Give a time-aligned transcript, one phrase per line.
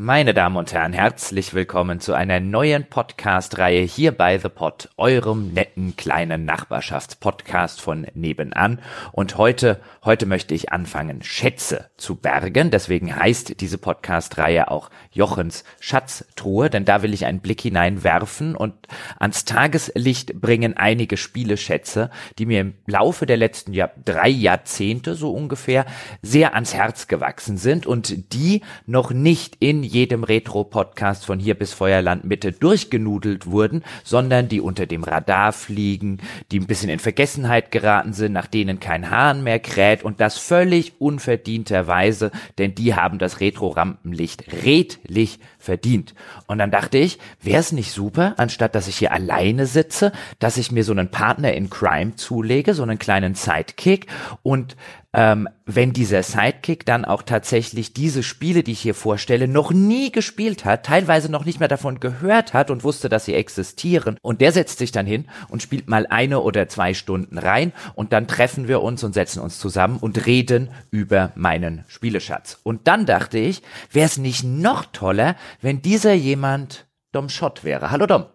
[0.00, 5.52] Meine Damen und Herren, herzlich willkommen zu einer neuen Podcast-Reihe hier bei The Pod, eurem
[5.52, 8.80] netten kleinen Nachbarschaftspodcast von nebenan.
[9.10, 12.70] Und heute, heute möchte ich anfangen, Schätze zu bergen.
[12.70, 18.74] Deswegen heißt diese Podcast-Reihe auch Jochens Schatztruhe, denn da will ich einen Blick hineinwerfen und
[19.18, 25.32] ans Tageslicht bringen einige Spieleschätze, die mir im Laufe der letzten Jahr, drei Jahrzehnte so
[25.32, 25.86] ungefähr
[26.22, 31.72] sehr ans Herz gewachsen sind und die noch nicht in jedem Retro-Podcast von hier bis
[31.72, 36.18] Feuerland Mitte durchgenudelt wurden, sondern die unter dem Radar fliegen,
[36.52, 40.38] die ein bisschen in Vergessenheit geraten sind, nach denen kein Hahn mehr kräht und das
[40.38, 46.14] völlig unverdienterweise, denn die haben das Retro-Rampenlicht redlich verdient.
[46.46, 50.56] Und dann dachte ich, wäre es nicht super, anstatt dass ich hier alleine sitze, dass
[50.56, 54.06] ich mir so einen Partner in Crime zulege, so einen kleinen Sidekick
[54.42, 54.76] und
[55.18, 60.12] ähm, wenn dieser Sidekick dann auch tatsächlich diese Spiele, die ich hier vorstelle, noch nie
[60.12, 64.16] gespielt hat, teilweise noch nicht mehr davon gehört hat und wusste, dass sie existieren.
[64.22, 68.12] Und der setzt sich dann hin und spielt mal eine oder zwei Stunden rein und
[68.12, 72.60] dann treffen wir uns und setzen uns zusammen und reden über meinen Spieleschatz.
[72.62, 77.90] Und dann dachte ich, wäre es nicht noch toller, wenn dieser jemand Dom Schott wäre.
[77.90, 78.26] Hallo Dom.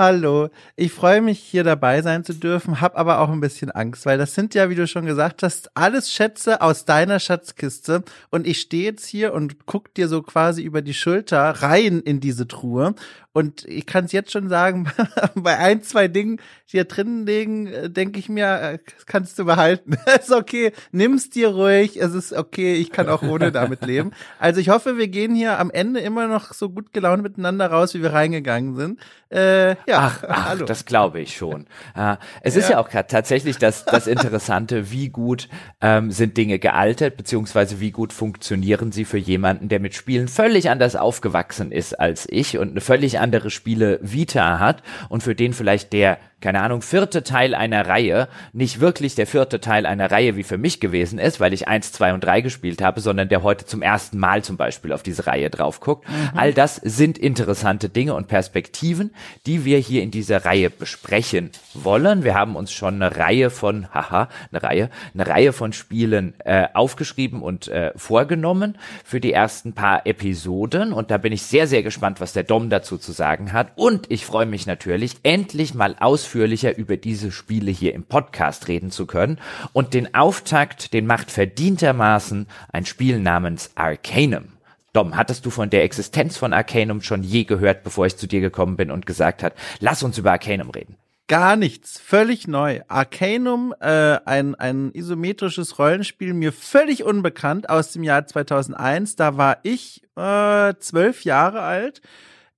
[0.03, 4.07] Hallo, ich freue mich hier dabei sein zu dürfen, hab aber auch ein bisschen Angst,
[4.07, 8.03] weil das sind ja, wie du schon gesagt hast, alles Schätze aus deiner Schatzkiste.
[8.31, 12.19] Und ich stehe jetzt hier und guck dir so quasi über die Schulter rein in
[12.19, 12.95] diese Truhe
[13.33, 14.91] und ich kann es jetzt schon sagen,
[15.35, 16.37] bei ein, zwei Dingen,
[16.67, 19.95] die hier drinnen liegen, äh, denke ich mir, äh, kannst du behalten.
[20.19, 24.11] ist okay, nimm's dir ruhig, es ist okay, ich kann auch ohne damit leben.
[24.39, 27.93] Also ich hoffe, wir gehen hier am Ende immer noch so gut gelaunt miteinander raus,
[27.93, 28.99] wie wir reingegangen sind.
[29.29, 30.65] Äh, ja, ach, ach hallo.
[30.65, 31.67] das glaube ich schon.
[31.95, 35.47] Äh, es ist ja, ja auch tatsächlich das, das Interessante, wie gut
[35.79, 40.69] ähm, sind Dinge gealtert, beziehungsweise wie gut funktionieren sie für jemanden, der mit Spielen völlig
[40.69, 45.53] anders aufgewachsen ist als ich und eine völlig andere Spiele Vita hat und für den
[45.53, 50.35] vielleicht der keine Ahnung, vierte Teil einer Reihe nicht wirklich der vierte Teil einer Reihe
[50.35, 53.43] wie für mich gewesen ist, weil ich eins, zwei und drei gespielt habe, sondern der
[53.43, 56.09] heute zum ersten Mal zum Beispiel auf diese Reihe drauf guckt.
[56.09, 56.37] Mhm.
[56.37, 59.13] All das sind interessante Dinge und Perspektiven,
[59.45, 62.23] die wir hier in dieser Reihe besprechen wollen.
[62.23, 66.67] Wir haben uns schon eine Reihe von, haha, eine Reihe, eine Reihe von Spielen äh,
[66.73, 71.83] aufgeschrieben und äh, vorgenommen für die ersten paar Episoden und da bin ich sehr, sehr
[71.83, 75.95] gespannt, was der Dom dazu zu sagen hat und ich freue mich natürlich, endlich mal
[75.99, 79.37] aus ausführlicher über diese Spiele hier im Podcast reden zu können.
[79.73, 84.53] Und den Auftakt, den macht verdientermaßen ein Spiel namens Arcanum.
[84.93, 88.39] Dom, hattest du von der Existenz von Arcanum schon je gehört, bevor ich zu dir
[88.39, 90.95] gekommen bin und gesagt hat, lass uns über Arcanum reden?
[91.27, 92.81] Gar nichts, völlig neu.
[92.87, 99.17] Arcanum, äh, ein, ein isometrisches Rollenspiel, mir völlig unbekannt aus dem Jahr 2001.
[99.17, 102.01] Da war ich äh, zwölf Jahre alt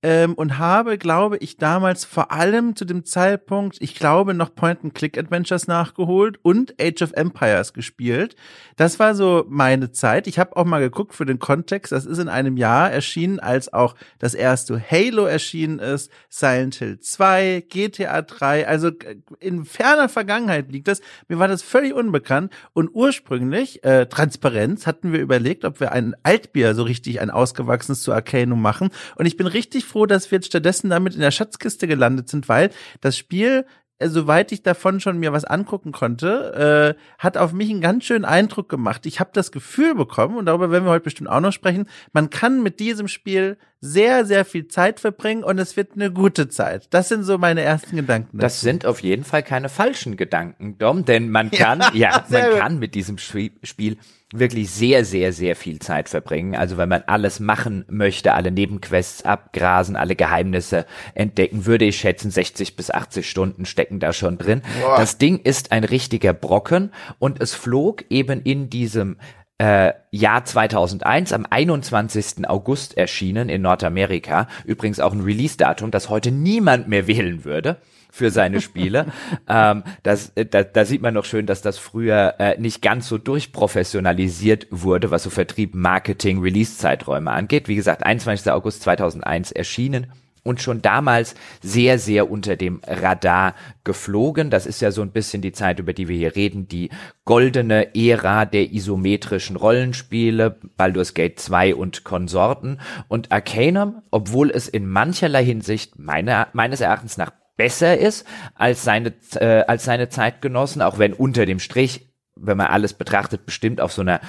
[0.04, 5.66] ähm, und habe, glaube ich, damals vor allem zu dem Zeitpunkt, ich glaube, noch Point-and-Click-Adventures
[5.66, 8.36] nachgeholt und Age of Empires gespielt.
[8.76, 10.26] Das war so meine Zeit.
[10.26, 11.90] Ich habe auch mal geguckt für den Kontext.
[11.90, 17.00] Das ist in einem Jahr erschienen, als auch das erste Halo erschienen ist, Silent Hill
[17.00, 18.68] 2, GTA 3.
[18.68, 21.00] Also äh, in ferner Vergangenheit liegt das.
[21.28, 22.52] Mir war das völlig unbekannt.
[22.74, 28.02] Und ursprünglich, äh, Transparenz, hatten wir überlegt, ob wir ein Altbier so richtig ein ausgewachsenes
[28.02, 28.90] zu Arcanum machen.
[29.16, 32.48] Und ich bin richtig froh, dass wir jetzt stattdessen damit in der Schatzkiste gelandet sind,
[32.48, 33.64] weil das Spiel
[33.98, 38.04] äh, soweit ich davon schon mir was angucken konnte, äh, hat auf mich einen ganz
[38.04, 39.06] schönen Eindruck gemacht.
[39.06, 42.28] Ich habe das Gefühl bekommen, und darüber werden wir heute bestimmt auch noch sprechen, man
[42.28, 46.86] kann mit diesem Spiel sehr, sehr viel Zeit verbringen und es wird eine gute Zeit.
[46.90, 48.38] Das sind so meine ersten Gedanken.
[48.38, 48.64] Das dazu.
[48.64, 52.78] sind auf jeden Fall keine falschen Gedanken, Dom, denn man kann, ja, ja man kann
[52.78, 53.98] mit diesem Spiel
[54.32, 56.56] wirklich sehr, sehr, sehr viel Zeit verbringen.
[56.56, 62.30] Also wenn man alles machen möchte, alle Nebenquests abgrasen, alle Geheimnisse entdecken, würde ich schätzen,
[62.30, 64.62] 60 bis 80 Stunden stecken da schon drin.
[64.80, 64.96] Boah.
[64.96, 69.18] Das Ding ist ein richtiger Brocken und es flog eben in diesem
[69.58, 72.48] äh, Jahr 2001 am 21.
[72.48, 74.48] August erschienen in Nordamerika.
[74.64, 77.76] Übrigens auch ein Release-Datum, das heute niemand mehr wählen würde
[78.10, 79.06] für seine Spiele.
[79.48, 83.08] ähm, das, äh, da, da sieht man noch schön, dass das früher äh, nicht ganz
[83.08, 87.68] so durchprofessionalisiert wurde, was so Vertrieb, Marketing, Release-Zeiträume angeht.
[87.68, 88.50] Wie gesagt, 21.
[88.52, 90.12] August 2001 erschienen
[90.44, 94.50] und schon damals sehr, sehr unter dem Radar geflogen.
[94.50, 96.90] Das ist ja so ein bisschen die Zeit, über die wir hier reden, die
[97.24, 102.80] goldene Ära der isometrischen Rollenspiele, Baldur's Gate 2 und Konsorten.
[103.08, 109.12] Und Arcanum, obwohl es in mancherlei Hinsicht meiner, meines Erachtens nach besser ist als seine,
[109.36, 113.92] äh, als seine Zeitgenossen, auch wenn unter dem Strich, wenn man alles betrachtet, bestimmt auf
[113.92, 114.20] so einer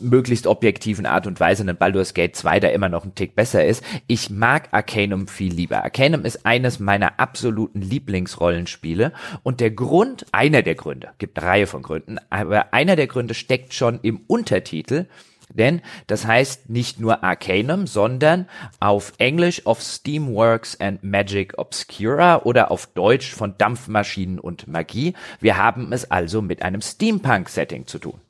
[0.00, 3.64] möglichst objektiven Art und Weise ein Baldur's Gate 2 da immer noch ein Tick besser
[3.64, 3.82] ist.
[4.06, 5.82] Ich mag Arcanum viel lieber.
[5.82, 9.12] Arcanum ist eines meiner absoluten Lieblingsrollenspiele
[9.42, 13.34] und der Grund, einer der Gründe, gibt eine Reihe von Gründen, aber einer der Gründe
[13.34, 15.06] steckt schon im Untertitel,
[15.54, 18.46] denn das heißt nicht nur Arcanum, sondern
[18.80, 25.14] auf Englisch of Steamworks and Magic Obscura oder auf Deutsch von Dampfmaschinen und Magie.
[25.40, 28.20] Wir haben es also mit einem Steampunk-Setting zu tun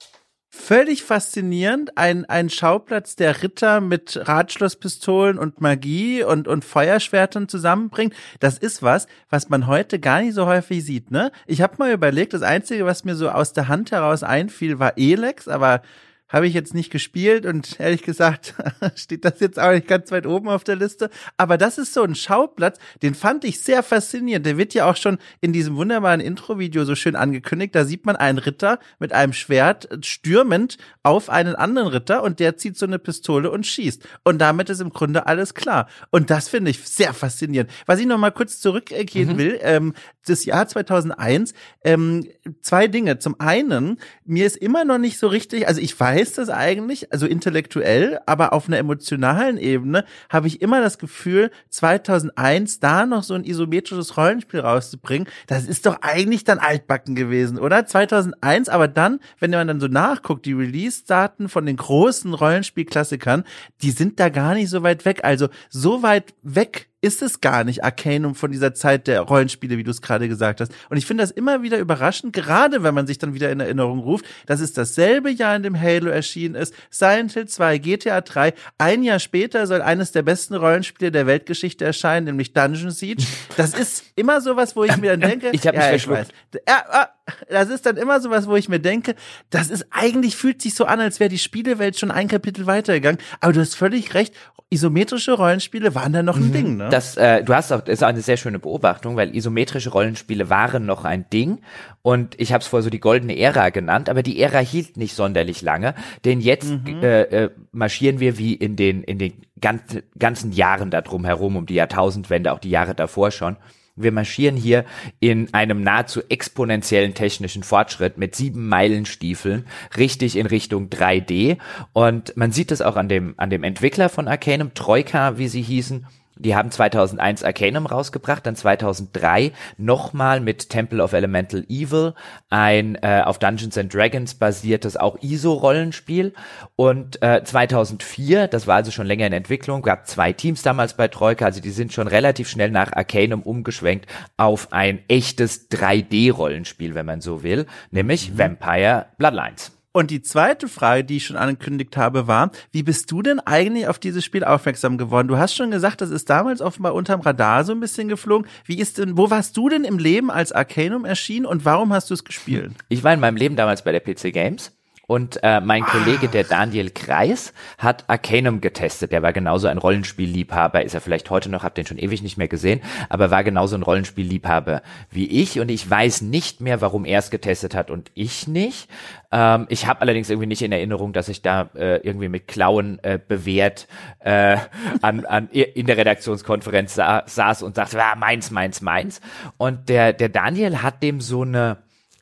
[0.59, 1.97] völlig faszinierend.
[1.97, 8.15] Ein, ein Schauplatz, der Ritter mit Radschlosspistolen und Magie und, und Feuerschwertern zusammenbringt.
[8.41, 11.31] Das ist was, was man heute gar nicht so häufig sieht, ne?
[11.47, 14.99] Ich habe mal überlegt, das Einzige, was mir so aus der Hand heraus einfiel, war
[14.99, 15.83] Elex, aber
[16.29, 18.55] habe ich jetzt nicht gespielt und ehrlich gesagt
[18.95, 21.11] steht das jetzt auch nicht ganz weit oben auf der Liste.
[21.37, 24.45] Aber das ist so ein Schauplatz, den fand ich sehr faszinierend.
[24.47, 27.75] Der wird ja auch schon in diesem wunderbaren Intro-Video so schön angekündigt.
[27.75, 32.57] Da sieht man einen Ritter mit einem Schwert stürmend auf einen anderen Ritter und der
[32.57, 34.07] zieht so eine Pistole und schießt.
[34.25, 35.89] Und damit ist im Grunde alles klar.
[36.11, 37.71] Und das finde ich sehr faszinierend.
[37.87, 39.39] Was ich noch mal kurz zurückgehen mhm.
[39.39, 39.95] will, ähm,
[40.29, 41.55] das Jahr 2001,
[41.85, 42.27] ähm,
[42.61, 43.19] zwei Dinge.
[43.19, 47.27] Zum einen, mir ist immer noch nicht so richtig, also ich weiß, das eigentlich, also
[47.27, 53.35] intellektuell, aber auf einer emotionalen Ebene habe ich immer das Gefühl, 2001 da noch so
[53.35, 57.87] ein isometrisches Rollenspiel rauszubringen, das ist doch eigentlich dann altbacken gewesen, oder?
[57.87, 63.45] 2001, aber dann, wenn man dann so nachguckt, die Release-Daten von den großen Rollenspielklassikern,
[63.83, 65.21] die sind da gar nicht so weit weg.
[65.23, 69.85] Also so weit weg ist es gar nicht Arcanum von dieser Zeit der Rollenspiele, wie
[69.85, 70.73] du es gerade gesagt hast.
[70.91, 74.01] Und ich finde das immer wieder überraschend, gerade wenn man sich dann wieder in Erinnerung
[74.01, 78.53] ruft, dass es dasselbe Jahr, in dem Halo erschienen ist, Silent Hill 2, GTA 3.
[78.79, 83.23] Ein Jahr später soll eines der besten Rollenspiele der Weltgeschichte erscheinen, nämlich Dungeon Siege.
[83.57, 86.33] Das ist immer sowas, wo ich mir dann denke, ich habe ja, mich verschluckt.
[86.69, 87.09] Ja, ah,
[87.49, 89.15] das ist dann immer sowas, wo ich mir denke,
[89.51, 93.21] das ist eigentlich fühlt sich so an, als wäre die Spielewelt schon ein Kapitel weitergegangen.
[93.41, 94.35] Aber du hast völlig recht,
[94.71, 96.53] isometrische Rollenspiele waren da noch ein mhm.
[96.53, 96.77] Ding.
[96.77, 96.89] Ne?
[96.91, 100.51] Das, äh, du hast auch, das ist auch eine sehr schöne Beobachtung, weil isometrische Rollenspiele
[100.51, 101.61] waren noch ein Ding
[102.03, 105.15] und ich habe es vorher so die goldene Ära genannt, aber die Ära hielt nicht
[105.15, 105.95] sonderlich lange,
[106.27, 107.03] denn jetzt mhm.
[107.03, 111.57] äh, äh, marschieren wir wie in den in den ganzen, ganzen Jahren da drum herum,
[111.57, 113.57] um die Jahrtausendwende, auch die Jahre davor schon
[114.03, 114.85] wir marschieren hier
[115.21, 119.67] in einem nahezu exponentiellen technischen Fortschritt mit sieben Meilenstiefeln
[119.97, 121.59] richtig in Richtung 3D.
[121.93, 125.63] Und man sieht das auch an dem, an dem Entwickler von Arcanum, Troika, wie sie
[125.63, 126.07] hießen.
[126.39, 132.15] Die haben 2001 Arcanum rausgebracht, dann 2003 nochmal mit Temple of Elemental Evil
[132.51, 136.33] ein äh, auf Dungeons and Dragons basiertes auch ISO-Rollenspiel
[136.77, 141.09] und äh, 2004, das war also schon länger in Entwicklung, gab zwei Teams damals bei
[141.09, 144.07] Troika, also die sind schon relativ schnell nach Arcanum umgeschwenkt
[144.37, 148.39] auf ein echtes 3D-Rollenspiel, wenn man so will, nämlich mhm.
[148.39, 149.78] Vampire Bloodlines.
[149.99, 153.89] Und die zweite Frage, die ich schon angekündigt habe, war, wie bist du denn eigentlich
[153.89, 155.27] auf dieses Spiel aufmerksam geworden?
[155.27, 158.49] Du hast schon gesagt, das ist damals offenbar unterm Radar so ein bisschen geflogen.
[158.65, 162.11] Wie ist denn, wo warst du denn im Leben, als Arcanum erschien und warum hast
[162.11, 162.71] du es gespielt?
[162.89, 164.71] Ich war in meinem Leben damals bei der PC Games
[165.09, 169.11] und äh, mein Kollege, der Daniel Kreis, hat Arcanum getestet.
[169.11, 170.85] Der war genauso ein Rollenspielliebhaber.
[170.85, 173.75] Ist er vielleicht heute noch, hab den schon ewig nicht mehr gesehen, aber war genauso
[173.75, 175.61] ein Rollenspielliebhaber wie ich.
[175.61, 178.91] Und ich weiß nicht mehr, warum er es getestet hat und ich nicht.
[179.33, 183.03] Ähm, ich habe allerdings irgendwie nicht in Erinnerung, dass ich da äh, irgendwie mit Klauen
[183.03, 183.89] äh, bewährt
[184.21, 184.59] äh,
[185.01, 189.23] an, an, in der Redaktionskonferenz sa saß und sagte, ah, meins, meins, meins.
[189.57, 191.79] Und der, der Daniel hat dem so eine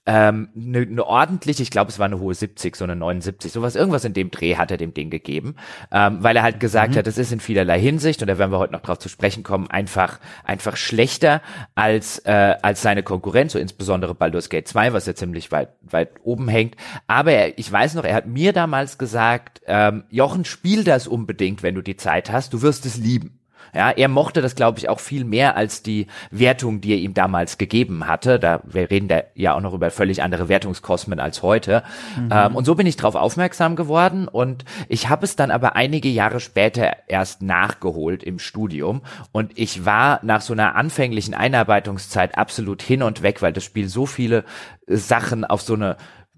[0.06, 3.75] ähm, eine, ne ordentliche, ich glaube, es war eine hohe 70, so eine 79, sowas,
[3.75, 5.56] irgendwas in dem Dreh hat er dem Ding gegeben,
[5.90, 6.98] ähm, weil er halt gesagt mhm.
[6.98, 9.42] hat, es ist in vielerlei Hinsicht, und da werden wir heute noch drauf zu sprechen
[9.42, 11.42] kommen, einfach, einfach schlechter
[11.75, 16.10] als, äh, als seine Konkurrenz, so insbesondere Baldur's Gate 2, was ja ziemlich weit, weit
[16.22, 16.76] oben hängt.
[17.08, 21.62] Aber er, ich weiß noch, er hat mir damals gesagt, ähm, Jochen, spiel das unbedingt,
[21.64, 23.40] wenn du die Zeit hast, du wirst es lieben.
[23.75, 27.14] Ja, er mochte das, glaube ich, auch viel mehr als die Wertung, die er ihm
[27.14, 28.38] damals gegeben hatte.
[28.38, 31.82] Da wir reden da ja auch noch über völlig andere Wertungskosmen als heute.
[32.16, 32.28] Mhm.
[32.32, 36.08] Ähm, und so bin ich darauf aufmerksam geworden und ich habe es dann aber einige
[36.08, 42.82] Jahre später erst nachgeholt im Studium und ich war nach so einer anfänglichen Einarbeitungszeit absolut
[42.82, 44.44] hin und weg, weil das Spiel so viele
[44.87, 45.96] Sachen auf so eine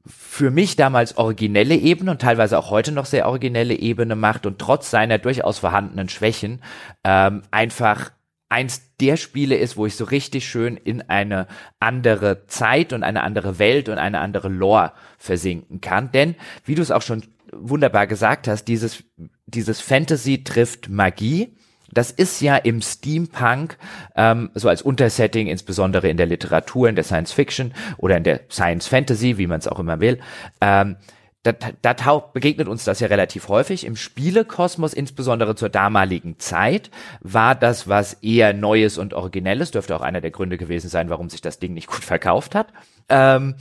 [0.09, 4.59] für mich damals originelle Ebene und teilweise auch heute noch sehr originelle Ebene macht und
[4.59, 6.63] trotz seiner durchaus vorhandenen Schwächen
[7.05, 8.11] ähm, einfach
[8.49, 11.47] eins der Spiele ist, wo ich so richtig schön in eine
[11.81, 16.11] andere Zeit und eine andere Welt und eine andere Lore versinken kann.
[16.13, 16.35] Denn,
[16.65, 17.23] wie du es auch schon
[17.53, 19.05] wunderbar gesagt hast, dieses,
[19.47, 21.57] dieses Fantasy trifft Magie
[21.99, 23.77] das ist ja im Steampunk
[24.15, 28.43] ähm, so als Untersetting, insbesondere in der Literatur, in der Science Fiction oder in der
[28.49, 30.21] Science Fantasy, wie man es auch immer will,
[30.61, 30.95] ähm,
[31.43, 31.53] da,
[31.83, 33.85] da taucht, begegnet uns das ja relativ häufig.
[33.85, 39.73] Im Spielekosmos, insbesondere zur damaligen Zeit, war das was eher Neues und Originelles.
[39.73, 42.69] Dürfte auch einer der Gründe gewesen sein, warum sich das Ding nicht gut verkauft hat.
[43.09, 43.57] Ähm,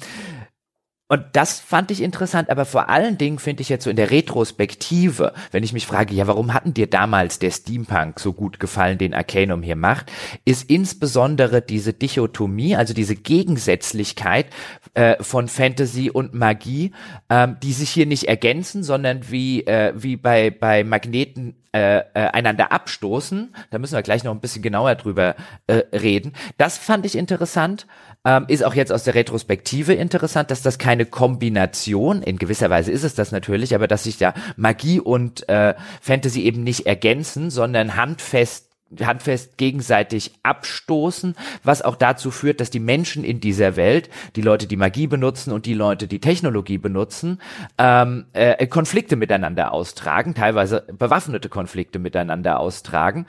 [1.10, 4.12] und das fand ich interessant, aber vor allen Dingen finde ich jetzt so in der
[4.12, 8.98] Retrospektive, wenn ich mich frage, ja, warum hatten dir damals der Steampunk so gut gefallen,
[8.98, 10.12] den Arcanum hier macht,
[10.44, 14.48] ist insbesondere diese Dichotomie, also diese Gegensätzlichkeit
[14.96, 16.92] äh, von Fantasy und Magie,
[17.30, 22.04] ähm, die sich hier nicht ergänzen, sondern wie, äh, wie bei, bei Magneten äh, äh,
[22.14, 23.54] einander abstoßen.
[23.70, 25.36] Da müssen wir gleich noch ein bisschen genauer drüber
[25.68, 26.34] äh, reden.
[26.58, 27.88] Das fand ich interessant.
[28.26, 32.92] Ähm, ist auch jetzt aus der Retrospektive interessant, dass das keine Kombination, in gewisser Weise
[32.92, 37.50] ist es das natürlich, aber dass sich da Magie und äh, Fantasy eben nicht ergänzen,
[37.50, 38.67] sondern handfest
[39.01, 44.67] handfest gegenseitig abstoßen, was auch dazu führt, dass die Menschen in dieser Welt, die Leute,
[44.67, 47.39] die Magie benutzen und die Leute, die Technologie benutzen,
[47.77, 53.25] ähm, äh, Konflikte miteinander austragen, teilweise bewaffnete Konflikte miteinander austragen.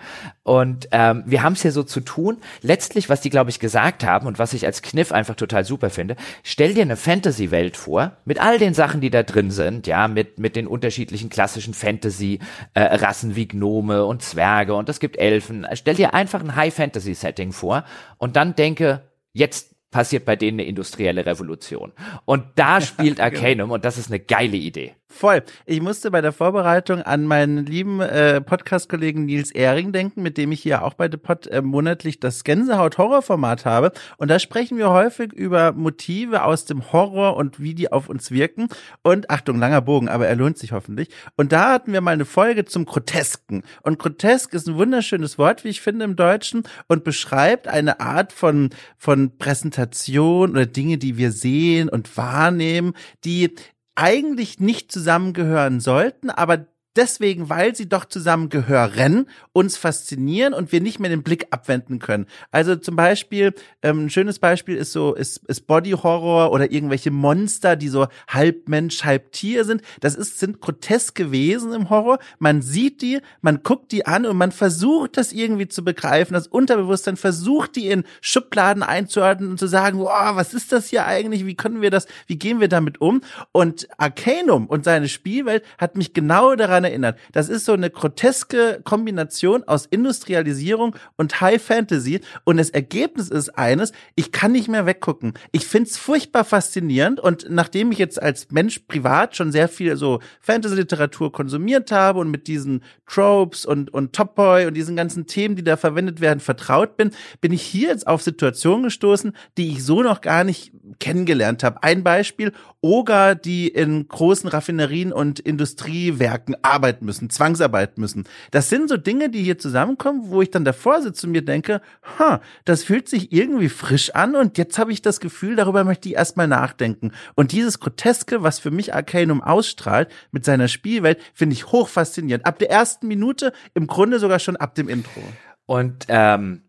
[0.49, 2.39] Und ähm, wir haben es hier so zu tun.
[2.63, 5.91] Letztlich, was die, glaube ich, gesagt haben und was ich als Kniff einfach total super
[5.91, 10.09] finde, stell dir eine Fantasy-Welt vor, mit all den Sachen, die da drin sind, ja,
[10.09, 15.67] mit, mit den unterschiedlichen klassischen Fantasy-Rassen äh, wie Gnome und Zwerge und es gibt Elfen.
[15.75, 17.85] Stell dir einfach ein High-Fantasy-Setting vor
[18.17, 19.03] und dann denke,
[19.35, 21.93] jetzt passiert bei denen eine industrielle Revolution.
[22.25, 23.25] Und da spielt genau.
[23.25, 24.95] Arcanum und das ist eine geile Idee.
[25.19, 25.43] Voll.
[25.67, 30.53] Ich musste bei der Vorbereitung an meinen lieben äh, Podcast-Kollegen Nils Ehring denken, mit dem
[30.53, 33.91] ich hier auch bei The Pod äh, monatlich das Gänsehaut-Horror-Format habe.
[34.19, 38.31] Und da sprechen wir häufig über Motive aus dem Horror und wie die auf uns
[38.31, 38.69] wirken.
[39.03, 41.09] Und Achtung, langer Bogen, aber er lohnt sich hoffentlich.
[41.35, 43.65] Und da hatten wir mal eine Folge zum Grotesken.
[43.83, 48.33] Und grotesk ist ein wunderschönes Wort, wie ich finde, im Deutschen und beschreibt eine Art
[48.33, 52.93] von, von Präsentation oder Dinge, die wir sehen und wahrnehmen,
[53.25, 53.57] die
[53.99, 56.67] eigentlich nicht zusammengehören sollten, aber
[56.99, 62.27] deswegen, weil sie doch zusammengehören, uns faszinieren und wir nicht mehr den Blick abwenden können.
[62.51, 67.11] Also zum Beispiel, ähm, ein schönes Beispiel ist so, ist, ist Body Horror oder irgendwelche
[67.11, 69.83] Monster, die so halb Mensch, halb Tier sind.
[70.01, 72.19] Das ist, sind groteske Wesen im Horror.
[72.39, 76.35] Man sieht die, man guckt die an und man versucht das irgendwie zu begreifen.
[76.35, 81.07] Das Unterbewusstsein versucht die in Schubladen einzuordnen und zu sagen, wow, was ist das hier
[81.07, 81.47] eigentlich?
[81.47, 83.21] Wie können wir das, wie gehen wir damit um?
[83.53, 87.19] Und Arcanum und seine Spielwelt hat mich genau daran erinnert.
[87.33, 93.51] Das ist so eine groteske Kombination aus Industrialisierung und High Fantasy und das Ergebnis ist
[93.51, 95.35] eines, ich kann nicht mehr weggucken.
[95.53, 100.21] Ich find's furchtbar faszinierend und nachdem ich jetzt als Mensch privat schon sehr viel so
[100.41, 105.57] Fantasy-Literatur konsumiert habe und mit diesen Tropes und, und Top Boy und diesen ganzen Themen,
[105.57, 109.85] die da verwendet werden, vertraut bin, bin ich hier jetzt auf Situationen gestoßen, die ich
[109.85, 111.83] so noch gar nicht kennengelernt habe.
[111.83, 118.25] Ein Beispiel, Oger, die in großen Raffinerien und Industriewerken arbeiten müssen, zwangsarbeiten müssen.
[118.51, 121.81] Das sind so Dinge, die hier zusammenkommen, wo ich dann davor sitze und mir denke,
[122.19, 126.09] ha, das fühlt sich irgendwie frisch an und jetzt habe ich das Gefühl, darüber möchte
[126.09, 127.13] ich erstmal nachdenken.
[127.35, 132.47] Und dieses Groteske, was für mich Arcanum ausstrahlt, mit seiner Spielwelt, finde ich hoch faszinierend.
[132.47, 135.23] Ab der ersten Minute, im Grunde sogar schon ab dem Intro.
[135.67, 136.63] Und ähm,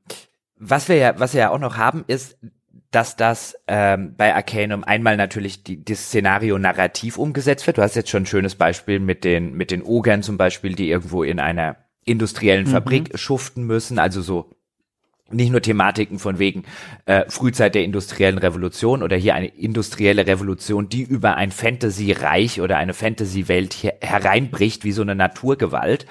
[0.57, 2.37] was wir ja, was wir ja auch noch haben, ist,
[2.91, 7.77] dass das ähm, bei Arcanum einmal natürlich die, das Szenario narrativ umgesetzt wird.
[7.77, 10.89] Du hast jetzt schon ein schönes Beispiel mit den, mit den Ogern zum Beispiel, die
[10.89, 12.71] irgendwo in einer industriellen mhm.
[12.71, 14.49] Fabrik schuften müssen, also so
[15.31, 16.63] nicht nur Thematiken von wegen
[17.05, 22.77] äh, Frühzeit der industriellen Revolution oder hier eine industrielle Revolution, die über ein Fantasy-Reich oder
[22.77, 26.05] eine Fantasy-Welt hereinbricht, wie so eine Naturgewalt,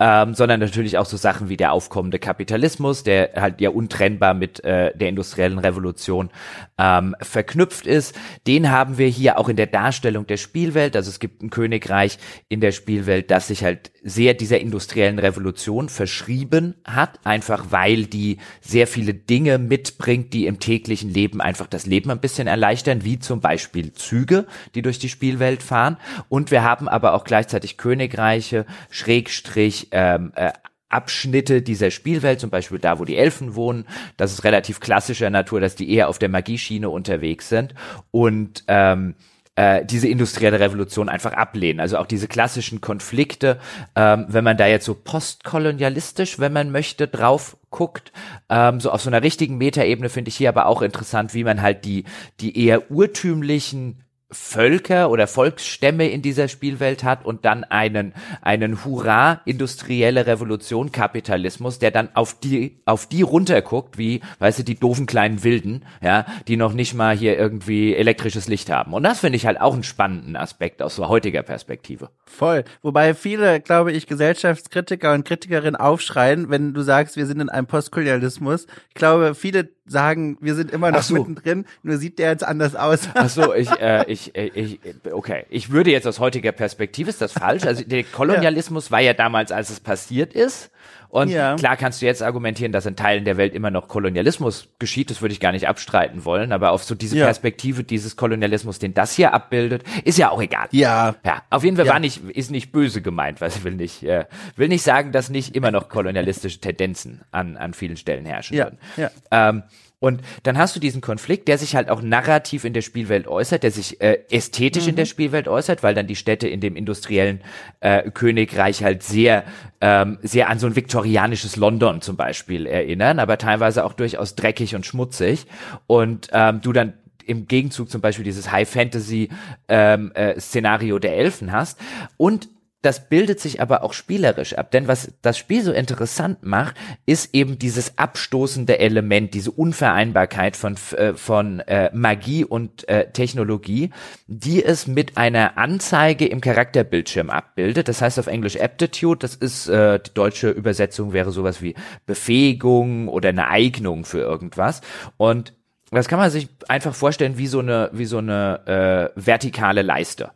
[0.00, 4.62] ähm, sondern natürlich auch so Sachen wie der aufkommende Kapitalismus, der halt ja untrennbar mit
[4.64, 6.30] äh, der industriellen Revolution
[6.78, 8.14] ähm, verknüpft ist.
[8.46, 10.96] Den haben wir hier auch in der Darstellung der Spielwelt.
[10.96, 15.88] Also es gibt ein Königreich in der Spielwelt, das sich halt sehr dieser industriellen Revolution
[15.88, 21.84] verschrieben hat, einfach weil die sehr viele Dinge mitbringt, die im täglichen Leben einfach das
[21.84, 25.98] Leben ein bisschen erleichtern, wie zum Beispiel Züge, die durch die Spielwelt fahren.
[26.30, 30.52] Und wir haben aber auch gleichzeitig Königreiche, Schrägstrich, ähm, äh,
[30.88, 33.84] Abschnitte dieser Spielwelt, zum Beispiel da, wo die Elfen wohnen.
[34.16, 37.74] Das ist relativ klassischer Natur, dass die eher auf der Magieschiene unterwegs sind.
[38.12, 39.14] Und ähm,
[39.56, 41.80] äh, diese industrielle Revolution einfach ablehnen.
[41.80, 43.58] Also auch diese klassischen Konflikte,
[43.94, 48.12] ähm, wenn man da jetzt so postkolonialistisch, wenn man möchte, drauf guckt,
[48.48, 51.62] ähm, so auf so einer richtigen Metaebene finde ich hier aber auch interessant, wie man
[51.62, 52.04] halt die,
[52.40, 54.03] die eher urtümlichen
[54.34, 58.12] Völker oder Volksstämme in dieser Spielwelt hat und dann einen,
[58.42, 64.62] einen Hurra industrielle Revolution Kapitalismus, der dann auf die, auf die runterguckt, wie, weißt du,
[64.64, 68.92] die doofen kleinen Wilden, ja, die noch nicht mal hier irgendwie elektrisches Licht haben.
[68.92, 72.10] Und das finde ich halt auch einen spannenden Aspekt aus so heutiger Perspektive.
[72.26, 72.64] Voll.
[72.82, 77.66] Wobei viele, glaube ich, Gesellschaftskritiker und Kritikerinnen aufschreien, wenn du sagst, wir sind in einem
[77.66, 78.66] Postkolonialismus.
[78.88, 81.14] Ich glaube, viele sagen, wir sind immer noch so.
[81.14, 83.08] mittendrin, nur sieht der jetzt anders aus.
[83.14, 84.80] Ach so, ich, äh, ich, äh, ich,
[85.12, 85.44] okay.
[85.50, 87.64] Ich würde jetzt aus heutiger Perspektive, ist das falsch?
[87.64, 88.92] Also der Kolonialismus ja.
[88.92, 90.70] war ja damals, als es passiert ist.
[91.14, 91.54] Und ja.
[91.54, 95.22] klar kannst du jetzt argumentieren, dass in Teilen der Welt immer noch Kolonialismus geschieht, das
[95.22, 97.26] würde ich gar nicht abstreiten wollen, aber auf so diese ja.
[97.26, 100.66] Perspektive dieses Kolonialismus, den das hier abbildet, ist ja auch egal.
[100.72, 101.14] Ja.
[101.24, 101.92] Ja, auf jeden Fall ja.
[101.92, 104.24] war nicht, ist nicht böse gemeint, was ich will nicht, äh,
[104.56, 108.64] will nicht sagen, dass nicht immer noch kolonialistische Tendenzen an, an vielen Stellen herrschen ja.
[108.64, 108.78] würden.
[108.96, 109.10] Ja.
[109.30, 109.62] Ähm,
[110.00, 113.62] und dann hast du diesen Konflikt, der sich halt auch narrativ in der Spielwelt äußert,
[113.62, 114.90] der sich äh, ästhetisch mhm.
[114.90, 117.40] in der Spielwelt äußert, weil dann die Städte in dem industriellen
[117.80, 119.44] äh, Königreich halt sehr,
[119.80, 124.74] ähm, sehr an so ein viktorianisches London zum Beispiel erinnern, aber teilweise auch durchaus dreckig
[124.74, 125.46] und schmutzig.
[125.86, 126.94] Und ähm, du dann
[127.26, 129.30] im Gegenzug zum Beispiel dieses High Fantasy
[129.68, 131.80] ähm, äh, Szenario der Elfen hast
[132.16, 132.48] und
[132.84, 134.70] das bildet sich aber auch spielerisch ab.
[134.70, 136.76] Denn was das Spiel so interessant macht,
[137.06, 143.90] ist eben dieses abstoßende Element, diese Unvereinbarkeit von, äh, von äh, Magie und äh, Technologie,
[144.26, 147.88] die es mit einer Anzeige im Charakterbildschirm abbildet.
[147.88, 151.74] Das heißt auf Englisch Aptitude, das ist, äh, die deutsche Übersetzung wäre sowas wie
[152.04, 154.82] Befähigung oder eine Eignung für irgendwas.
[155.16, 155.54] Und
[155.90, 160.32] das kann man sich einfach vorstellen wie so eine, wie so eine äh, vertikale Leiste.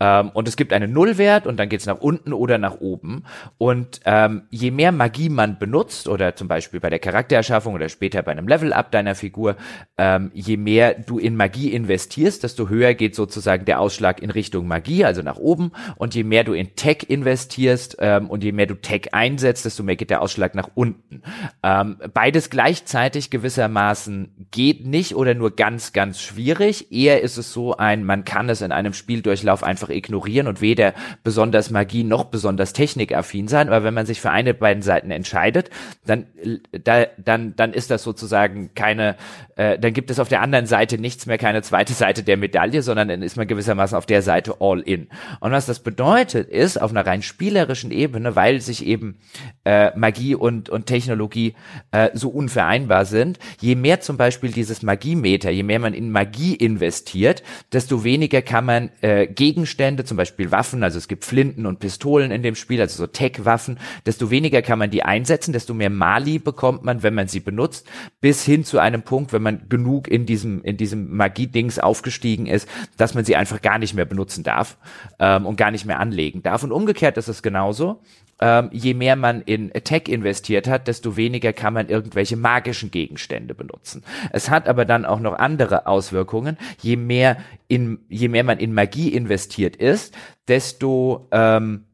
[0.00, 3.24] Ähm, und es gibt einen Nullwert und dann geht es nach unten oder nach oben.
[3.58, 8.22] Und ähm, je mehr Magie man benutzt, oder zum Beispiel bei der Charaktererschaffung oder später
[8.22, 9.56] bei einem Level-Up deiner Figur,
[9.96, 14.68] ähm, je mehr du in Magie investierst, desto höher geht sozusagen der Ausschlag in Richtung
[14.68, 15.72] Magie, also nach oben.
[15.96, 19.82] Und je mehr du in Tech investierst ähm, und je mehr du Tech einsetzt, desto
[19.82, 21.22] mehr geht der Ausschlag nach unten.
[21.62, 26.92] Ähm, beides gleichzeitig gewissermaßen geht nicht oder nur ganz, ganz schwierig.
[26.92, 30.60] Eher ist es so ein, man kann es in einem Spieldurchlauf einfach einfach ignorieren und
[30.60, 33.68] weder besonders Magie noch besonders technikaffin sein.
[33.68, 35.70] Aber wenn man sich für eine beiden Seiten entscheidet,
[36.06, 36.26] dann,
[36.72, 39.16] da, dann, dann ist das sozusagen keine,
[39.56, 42.82] äh, dann gibt es auf der anderen Seite nichts mehr, keine zweite Seite der Medaille,
[42.82, 45.08] sondern dann ist man gewissermaßen auf der Seite all in.
[45.40, 49.18] Und was das bedeutet, ist auf einer rein spielerischen Ebene, weil sich eben
[49.64, 51.54] äh, Magie und, und Technologie
[51.92, 56.54] äh, so unvereinbar sind, je mehr zum Beispiel dieses Magiemeter, je mehr man in Magie
[56.54, 61.64] investiert, desto weniger kann man äh, Gegenstände Gegenstände, zum Beispiel Waffen, also es gibt Flinten
[61.64, 65.72] und Pistolen in dem Spiel, also so Tech-Waffen, desto weniger kann man die einsetzen, desto
[65.72, 67.86] mehr Mali bekommt man, wenn man sie benutzt,
[68.20, 72.68] bis hin zu einem Punkt, wenn man genug in diesem, in diesem Magie-Dings aufgestiegen ist,
[72.96, 74.76] dass man sie einfach gar nicht mehr benutzen darf
[75.20, 76.64] ähm, und gar nicht mehr anlegen darf.
[76.64, 78.00] Und umgekehrt ist es genauso
[78.40, 83.54] ähm, je mehr man in Tech investiert hat, desto weniger kann man irgendwelche magischen Gegenstände
[83.54, 84.04] benutzen.
[84.32, 86.56] Es hat aber dann auch noch andere Auswirkungen.
[86.80, 91.84] Je mehr in, je mehr man in Magie investiert ist, desto ähm,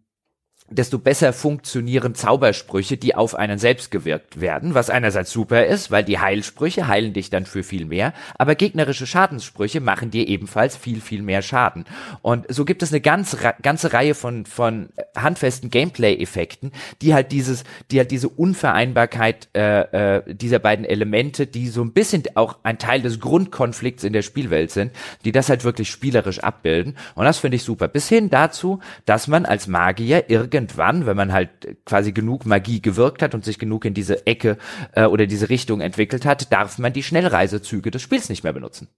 [0.74, 6.04] desto besser funktionieren Zaubersprüche, die auf einen selbst gewirkt werden, was einerseits super ist, weil
[6.04, 11.00] die Heilsprüche heilen dich dann für viel mehr, aber gegnerische Schadenssprüche machen dir ebenfalls viel,
[11.00, 11.84] viel mehr Schaden.
[12.22, 17.64] Und so gibt es eine ganze, ganze Reihe von, von handfesten Gameplay-Effekten, die halt dieses,
[17.90, 22.78] die halt diese Unvereinbarkeit äh, äh, dieser beiden Elemente, die so ein bisschen auch ein
[22.78, 24.92] Teil des Grundkonflikts in der Spielwelt sind,
[25.24, 26.96] die das halt wirklich spielerisch abbilden.
[27.14, 27.86] Und das finde ich super.
[27.88, 32.80] Bis hin dazu, dass man als Magier irgendwann irgendwann, wenn man halt quasi genug Magie
[32.80, 34.58] gewirkt hat und sich genug in diese Ecke
[34.92, 38.88] äh, oder diese Richtung entwickelt hat, darf man die Schnellreisezüge des Spiels nicht mehr benutzen.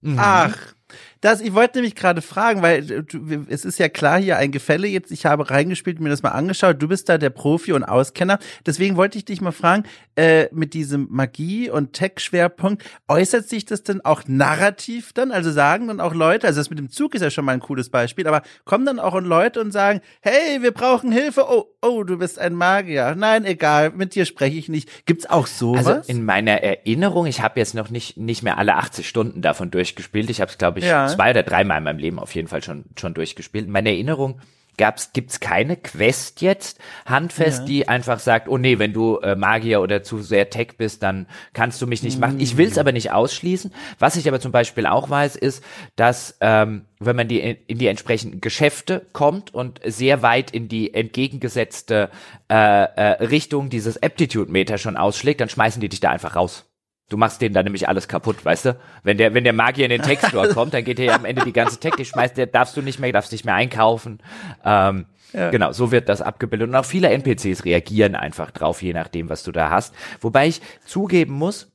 [0.00, 0.16] Mhm.
[0.18, 0.56] Ach,
[1.20, 4.88] das, ich wollte nämlich gerade fragen, weil du, es ist ja klar hier ein Gefälle
[4.88, 5.10] jetzt.
[5.12, 6.80] Ich habe reingespielt, mir das mal angeschaut.
[6.80, 8.38] Du bist da der Profi und Auskenner.
[8.66, 9.84] Deswegen wollte ich dich mal fragen,
[10.16, 15.32] äh, mit diesem Magie- und Tech-Schwerpunkt, äußert sich das denn auch narrativ dann?
[15.32, 17.60] Also sagen dann auch Leute, also das mit dem Zug ist ja schon mal ein
[17.60, 21.44] cooles Beispiel, aber kommen dann auch Leute und sagen, hey, wir brauchen Hilfe.
[21.48, 23.14] Oh, oh, du bist ein Magier.
[23.16, 25.06] Nein, egal, mit dir spreche ich nicht.
[25.06, 25.86] Gibt's auch sowas?
[25.86, 29.70] Also in meiner Erinnerung, ich habe jetzt noch nicht, nicht mehr alle 80 Stunden davon
[29.70, 30.30] durchgespielt.
[30.30, 32.62] Ich habe es, glaube ich, ja zwei oder dreimal in meinem Leben auf jeden Fall
[32.62, 33.68] schon, schon durchgespielt.
[33.68, 34.40] Meine Erinnerung
[34.80, 37.64] gab's, gibt's keine Quest jetzt handfest, ja.
[37.66, 41.26] die einfach sagt, oh nee, wenn du äh, Magier oder zu sehr Tech bist, dann
[41.52, 42.40] kannst du mich nicht machen.
[42.40, 43.72] Ich will's aber nicht ausschließen.
[43.98, 45.62] Was ich aber zum Beispiel auch weiß, ist,
[45.96, 50.94] dass ähm, wenn man die in die entsprechenden Geschäfte kommt und sehr weit in die
[50.94, 52.08] entgegengesetzte
[52.50, 56.69] äh, äh, Richtung dieses Aptitude Meter schon ausschlägt, dann schmeißen die dich da einfach raus.
[57.10, 58.76] Du machst denen dann nämlich alles kaputt, weißt du?
[59.02, 61.44] Wenn der, wenn der Magier in den Textstore kommt, dann geht der ja am Ende
[61.44, 64.20] die ganze Text, die schmeißt der, darfst du nicht mehr, darfst nicht mehr einkaufen.
[64.64, 65.50] Ähm, ja.
[65.50, 66.68] Genau, so wird das abgebildet.
[66.68, 69.94] Und auch viele NPCs reagieren einfach drauf, je nachdem, was du da hast.
[70.20, 71.72] Wobei ich zugeben muss,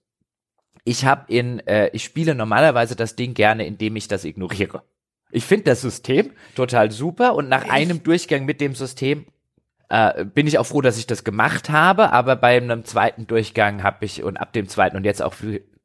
[0.86, 4.84] ich habe in, äh, ich spiele normalerweise das Ding gerne, indem ich das ignoriere.
[5.32, 9.26] Ich finde das System total super und nach einem Durchgang mit dem System
[9.90, 13.84] äh, bin ich auch froh, dass ich das gemacht habe, aber bei einem zweiten Durchgang
[13.84, 15.36] habe ich und ab dem zweiten und jetzt auch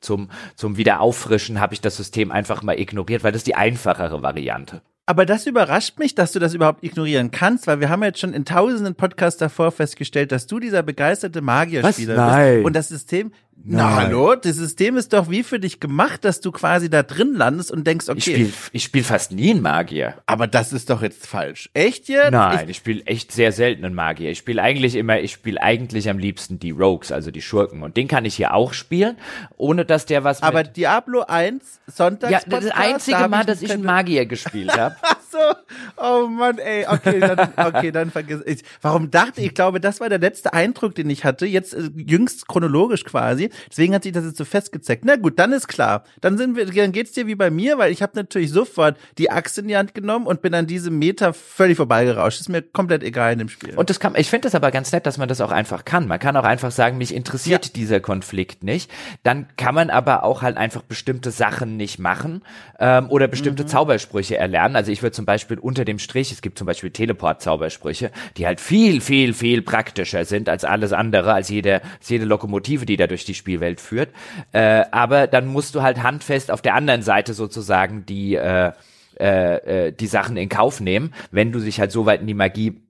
[0.00, 4.22] zum, zum Wiederauffrischen habe ich das System einfach mal ignoriert, weil das ist die einfachere
[4.22, 4.82] Variante.
[5.10, 8.32] Aber das überrascht mich, dass du das überhaupt ignorieren kannst, weil wir haben jetzt schon
[8.32, 12.64] in tausenden Podcasts davor festgestellt, dass du dieser begeisterte Magierspieler bist.
[12.64, 13.32] Und das System
[13.64, 17.34] na hallo, das System ist doch wie für dich gemacht, dass du quasi da drin
[17.34, 18.18] landest und denkst, okay.
[18.18, 20.14] Ich spiele ich spiel fast nie einen Magier.
[20.26, 21.70] Aber das ist doch jetzt falsch.
[21.74, 22.30] Echt jetzt?
[22.30, 24.30] Nein, ich, ich spiele echt sehr selten einen Magier.
[24.30, 27.82] Ich spiele eigentlich immer, ich spiele eigentlich am liebsten die Rogues, also die Schurken.
[27.82, 29.16] Und den kann ich hier auch spielen,
[29.56, 33.72] ohne dass der was Aber Diablo 1, Sonntags Ja, das einzige da Mal, dass ich
[33.72, 34.96] einen Magier gespielt habe.
[35.40, 35.56] so,
[35.96, 38.62] oh Mann, ey, okay, dann, okay, dann vergiss ich.
[38.82, 41.90] Warum dachte ich, ich glaube, das war der letzte Eindruck, den ich hatte, jetzt äh,
[41.96, 45.04] jüngst chronologisch quasi Deswegen hat sich das jetzt so festgezeckt.
[45.04, 46.04] Na gut, dann ist klar.
[46.20, 49.30] Dann sind wir, dann geht's dir wie bei mir, weil ich habe natürlich sofort die
[49.30, 52.40] Axt in die Hand genommen und bin an diesem Meter völlig vorbeigerauscht.
[52.40, 53.74] Ist mir komplett egal in dem Spiel.
[53.76, 56.08] Und das kann, ich finde das aber ganz nett, dass man das auch einfach kann.
[56.08, 57.72] Man kann auch einfach sagen, mich interessiert ja.
[57.74, 58.90] dieser Konflikt nicht.
[59.22, 62.42] Dann kann man aber auch halt einfach bestimmte Sachen nicht machen
[62.78, 63.68] ähm, oder bestimmte mhm.
[63.68, 64.76] Zaubersprüche erlernen.
[64.76, 68.60] Also ich würde zum Beispiel unter dem Strich, es gibt zum Beispiel Teleport-Zaubersprüche, die halt
[68.60, 73.06] viel, viel, viel praktischer sind als alles andere, als jede, als jede Lokomotive, die da
[73.06, 74.10] durch die Spielwelt führt.
[74.50, 78.72] Äh, aber dann musst du halt handfest auf der anderen Seite sozusagen die, äh,
[79.20, 82.34] äh, äh die Sachen in Kauf nehmen, wenn du dich halt so weit in die
[82.34, 82.80] Magie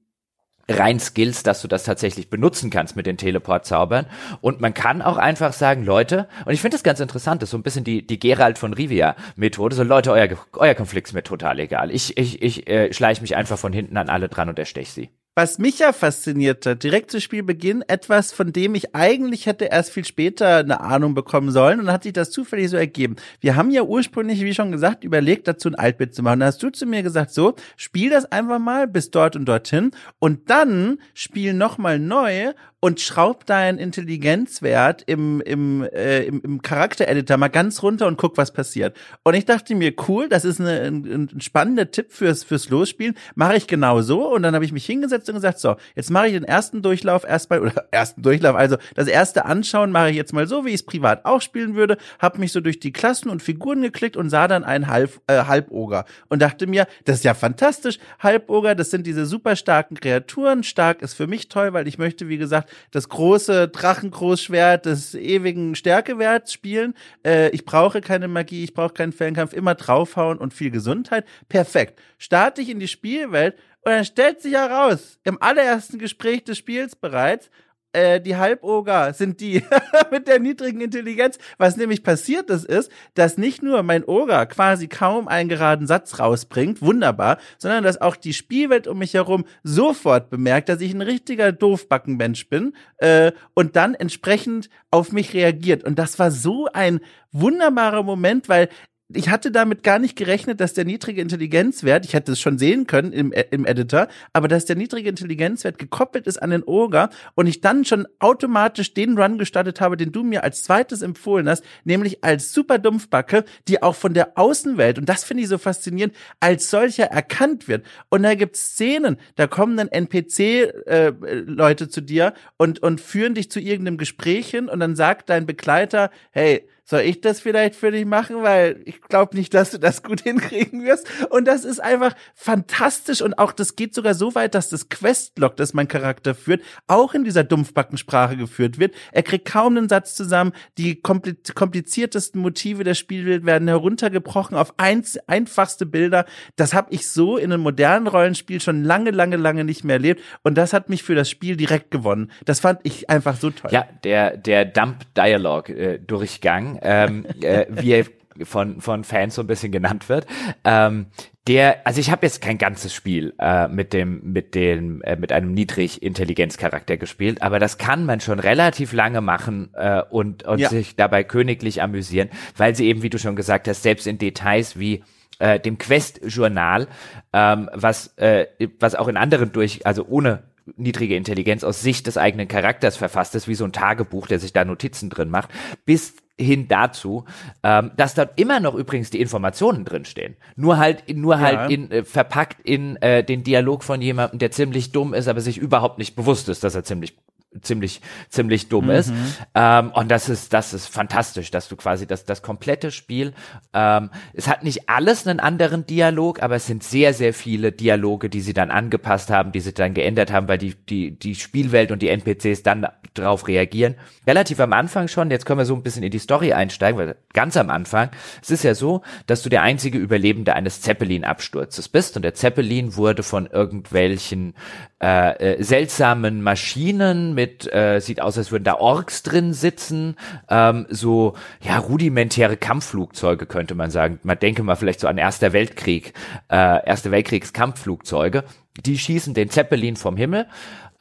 [0.71, 4.07] rein skills, dass du das tatsächlich benutzen kannst mit den Teleport-Zaubern.
[4.41, 7.53] Und man kann auch einfach sagen, Leute, und ich finde das ganz interessant, das ist
[7.53, 11.23] so ein bisschen die, die Gerald von Rivia-Methode, so Leute, euer, euer Konflikt ist mir
[11.23, 11.91] total egal.
[11.91, 15.11] Ich, ich, ich äh, schleiche mich einfach von hinten an alle dran und erstech sie.
[15.41, 20.05] Was mich ja faszinierte, direkt zu Spielbeginn, etwas, von dem ich eigentlich hätte erst viel
[20.05, 23.17] später eine Ahnung bekommen sollen und dann hat sich das zufällig so ergeben.
[23.41, 26.41] Wir haben ja ursprünglich, wie schon gesagt, überlegt, dazu ein Altbild zu machen.
[26.41, 29.93] Da hast du zu mir gesagt, so, spiel das einfach mal bis dort und dorthin
[30.19, 37.37] und dann spiel nochmal neu und schraub deinen Intelligenzwert im, im, äh, im, im Charaktereditor
[37.37, 38.97] mal ganz runter und guck, was passiert.
[39.23, 43.17] Und ich dachte mir, cool, das ist eine, ein, ein spannender Tipp fürs, fürs Losspielen.
[43.35, 44.33] Mache ich genau so.
[44.35, 47.25] Und dann habe ich mich hingesetzt und gesagt, so, jetzt mache ich den ersten Durchlauf
[47.25, 50.77] erstmal, oder ersten Durchlauf, also das erste Anschauen mache ich jetzt mal so, wie ich
[50.77, 51.99] es privat auch spielen würde.
[52.19, 55.45] Habe mich so durch die Klassen und Figuren geklickt und sah dann einen Halb, äh,
[55.45, 56.07] Halboger.
[56.29, 57.99] Und dachte mir, das ist ja fantastisch.
[58.21, 60.63] Halboger, das sind diese super starken Kreaturen.
[60.63, 65.75] Stark ist für mich toll, weil ich möchte, wie gesagt, das große Drachengroßschwert des ewigen
[65.75, 66.95] Stärkewerts spielen.
[67.25, 71.25] Äh, ich brauche keine Magie, ich brauche keinen Fernkampf, immer draufhauen und viel Gesundheit.
[71.49, 72.01] Perfekt.
[72.19, 76.97] Starte ich in die Spielwelt und dann stellt sich heraus, im allerersten Gespräch des Spiels
[76.97, 77.51] bereits,
[77.93, 79.63] äh, die Halboger sind die
[80.11, 81.39] mit der niedrigen Intelligenz.
[81.59, 86.19] Was nämlich passiert ist, ist, dass nicht nur mein Oger quasi kaum einen geraden Satz
[86.19, 91.03] rausbringt, wunderbar, sondern dass auch die Spielwelt um mich herum sofort bemerkt, dass ich ein
[91.03, 95.85] richtiger Doofbackenmensch bin äh, und dann entsprechend auf mich reagiert.
[95.85, 97.01] Und das war so ein
[97.33, 98.69] wunderbarer Moment, weil
[99.13, 102.87] ich hatte damit gar nicht gerechnet, dass der niedrige Intelligenzwert, ich hätte es schon sehen
[102.87, 107.11] können im, äh, im Editor, aber dass der niedrige Intelligenzwert gekoppelt ist an den Ogre
[107.35, 111.49] und ich dann schon automatisch den Run gestartet habe, den du mir als zweites empfohlen
[111.49, 115.59] hast, nämlich als super Dumpfbacke, die auch von der Außenwelt, und das finde ich so
[115.59, 117.85] faszinierend, als solcher erkannt wird.
[118.11, 123.51] Und da gibt's Szenen, da kommen dann NPC-Leute äh, zu dir und, und führen dich
[123.51, 127.91] zu irgendeinem Gespräch hin und dann sagt dein Begleiter, hey, soll ich das vielleicht für
[127.91, 128.43] dich machen?
[128.43, 131.07] Weil ich glaube nicht, dass du das gut hinkriegen wirst.
[131.31, 133.23] Und das ist einfach fantastisch.
[133.23, 137.15] Und auch das geht sogar so weit, dass das Questlog, das mein Charakter führt, auch
[137.15, 138.95] in dieser Dumpfbackensprache geführt wird.
[139.13, 140.53] Er kriegt kaum einen Satz zusammen.
[140.79, 146.27] Die kompliziertesten Motive der Spielwelt werden heruntergebrochen auf eins, einfachste Bilder.
[146.57, 150.23] Das habe ich so in einem modernen Rollenspiel schon lange, lange, lange nicht mehr erlebt.
[150.43, 152.31] Und das hat mich für das Spiel direkt gewonnen.
[152.45, 153.71] Das fand ich einfach so toll.
[153.73, 156.77] Ja, der, der Dump-Dialog-Durchgang.
[156.77, 158.07] Äh, ähm, äh, wie er
[158.45, 160.27] von, von Fans so ein bisschen genannt wird.
[160.65, 161.07] Ähm,
[161.47, 165.33] der, also ich habe jetzt kein ganzes Spiel äh, mit dem, mit dem, äh, mit
[165.33, 170.59] einem niedrig Intelligenzcharakter gespielt, aber das kann man schon relativ lange machen äh, und, und
[170.59, 170.69] ja.
[170.69, 174.79] sich dabei königlich amüsieren, weil sie eben, wie du schon gesagt hast, selbst in Details
[174.79, 175.03] wie
[175.39, 176.89] äh, dem Quest-Journal,
[177.33, 178.47] ähm, was, äh,
[178.79, 180.43] was auch in anderen durch, also ohne
[180.77, 184.53] niedrige Intelligenz aus Sicht des eigenen Charakters verfasst ist, wie so ein Tagebuch, der sich
[184.53, 185.51] da Notizen drin macht,
[185.85, 187.25] bis hin dazu,
[187.63, 190.37] ähm, dass dort immer noch übrigens die Informationen drinstehen.
[190.57, 191.41] Nur halt, nur Ja.
[191.41, 195.41] halt in, äh, verpackt in äh, den Dialog von jemandem, der ziemlich dumm ist, aber
[195.41, 197.15] sich überhaupt nicht bewusst ist, dass er ziemlich
[197.63, 199.13] ziemlich ziemlich dumm ist.
[199.55, 203.33] Ähm, und das ist das ist fantastisch dass du quasi das das komplette Spiel
[203.75, 208.31] ähm, es hat nicht alles einen anderen Dialog aber es sind sehr sehr viele Dialoge
[208.31, 211.91] die sie dann angepasst haben die sie dann geändert haben weil die die die Spielwelt
[211.91, 213.97] und die NPCs dann darauf reagieren.
[214.25, 217.17] Relativ am Anfang schon jetzt können wir so ein bisschen in die Story einsteigen weil
[217.33, 218.11] ganz am Anfang
[218.41, 222.95] es ist ja so dass du der einzige Überlebende eines Zeppelin-Absturzes bist und der Zeppelin
[222.95, 224.55] wurde von irgendwelchen
[225.03, 230.17] äh, äh, seltsamen Maschinen mit, äh, sieht aus, als würden da Orks drin sitzen,
[230.51, 234.21] ähm, so, ja, rudimentäre Kampfflugzeuge könnte man sagen.
[234.23, 236.13] Man denke mal vielleicht so an Erster Weltkrieg,
[236.51, 238.45] äh, Erste Weltkriegskampfflugzeuge.
[238.85, 240.47] Die schießen den Zeppelin vom Himmel.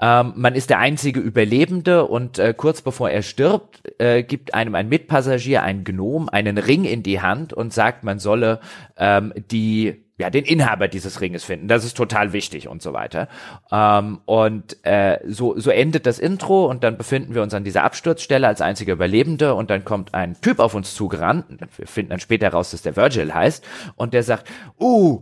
[0.02, 4.76] Ähm, man ist der einzige Überlebende und äh, kurz bevor er stirbt, äh, gibt einem
[4.76, 8.62] ein Mitpassagier, ein Gnom, einen Ring in die Hand und sagt, man solle
[8.96, 11.70] ähm, die ja, den Inhaber dieses Ringes finden.
[11.70, 13.30] Das ist total wichtig und so weiter.
[13.72, 17.84] Ähm, und äh, so, so endet das Intro und dann befinden wir uns an dieser
[17.86, 21.46] Absturzstelle als einziger Überlebende und dann kommt ein Typ auf uns zugerannt.
[21.78, 25.22] Wir finden dann später raus, dass der Virgil heißt und der sagt, uh,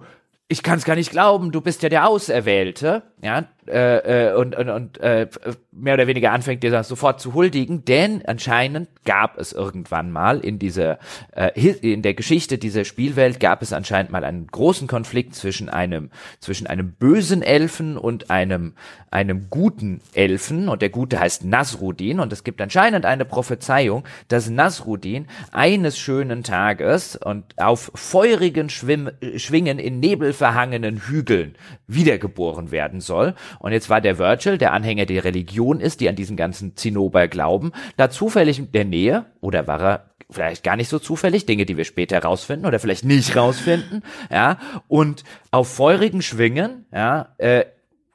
[0.50, 4.56] ich kann es gar nicht glauben, du bist ja der Auserwählte, ja, äh, äh, und,
[4.56, 5.28] und, und äh,
[5.72, 10.60] mehr oder weniger anfängt das sofort zu huldigen, denn anscheinend gab es irgendwann mal in
[10.60, 11.00] dieser,
[11.36, 16.12] äh, in der Geschichte dieser Spielwelt gab es anscheinend mal einen großen Konflikt zwischen einem,
[16.40, 18.74] zwischen einem bösen Elfen und einem,
[19.12, 20.70] einem guten Elfen.
[20.70, 22.20] Und der Gute heißt Nasrudin.
[22.20, 29.10] Und es gibt anscheinend eine Prophezeiung, dass Nasrudin eines schönen Tages und auf feurigen Schwimm
[29.36, 31.56] Schwingen in nebelverhangenen Hügeln
[31.88, 33.34] wiedergeboren werden soll.
[33.60, 37.28] Und jetzt war der Virgil, der Anhänger der Religion ist, die an diesen ganzen Zinnober
[37.28, 41.66] glauben, da zufällig in der Nähe, oder war er vielleicht gar nicht so zufällig, Dinge,
[41.66, 47.66] die wir später rausfinden oder vielleicht nicht rausfinden, ja, und auf feurigen Schwingen, ja, äh,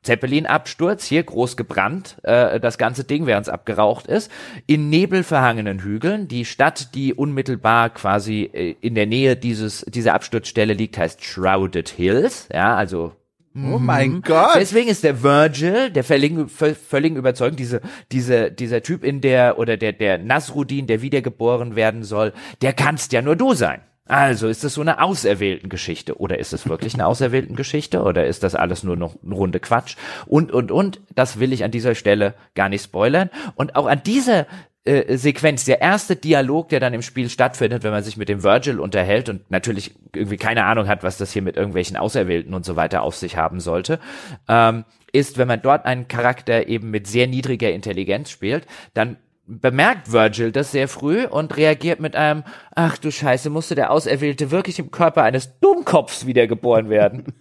[0.02, 4.33] Zeppelin-Absturz, hier groß gebrannt, äh, das ganze Ding, während es abgeraucht ist,
[4.66, 6.26] in nebelverhangenen Hügeln.
[6.26, 11.88] Die Stadt, die unmittelbar quasi äh, in der Nähe dieses, dieser Absturzstelle liegt, heißt Shrouded
[11.88, 13.12] Hills, ja, also
[13.55, 14.57] Oh mein Gott.
[14.57, 19.59] Deswegen ist der Virgil, der völligen, völ- völligen Überzeugung, diese, diese, dieser Typ in der,
[19.59, 23.81] oder der, der Nasrudin, der wiedergeboren werden soll, der kannst ja nur du sein.
[24.07, 26.19] Also ist das so eine auserwählten Geschichte?
[26.19, 28.03] Oder ist es wirklich eine auserwählten Geschichte?
[28.03, 29.97] Oder ist das alles nur noch eine Runde Quatsch?
[30.27, 33.31] Und und und das will ich an dieser Stelle gar nicht spoilern.
[33.55, 34.47] Und auch an dieser
[34.85, 38.42] äh, Sequenz, der erste Dialog, der dann im Spiel stattfindet, wenn man sich mit dem
[38.42, 42.64] Virgil unterhält und natürlich irgendwie keine Ahnung hat, was das hier mit irgendwelchen Auserwählten und
[42.64, 44.01] so weiter auf sich haben sollte,
[44.49, 50.11] ähm, ist, wenn man dort einen Charakter eben mit sehr niedriger Intelligenz spielt, dann bemerkt
[50.11, 54.79] Virgil das sehr früh und reagiert mit einem, ach du Scheiße, musste der Auserwählte wirklich
[54.79, 57.27] im Körper eines Dummkopfs wiedergeboren werden.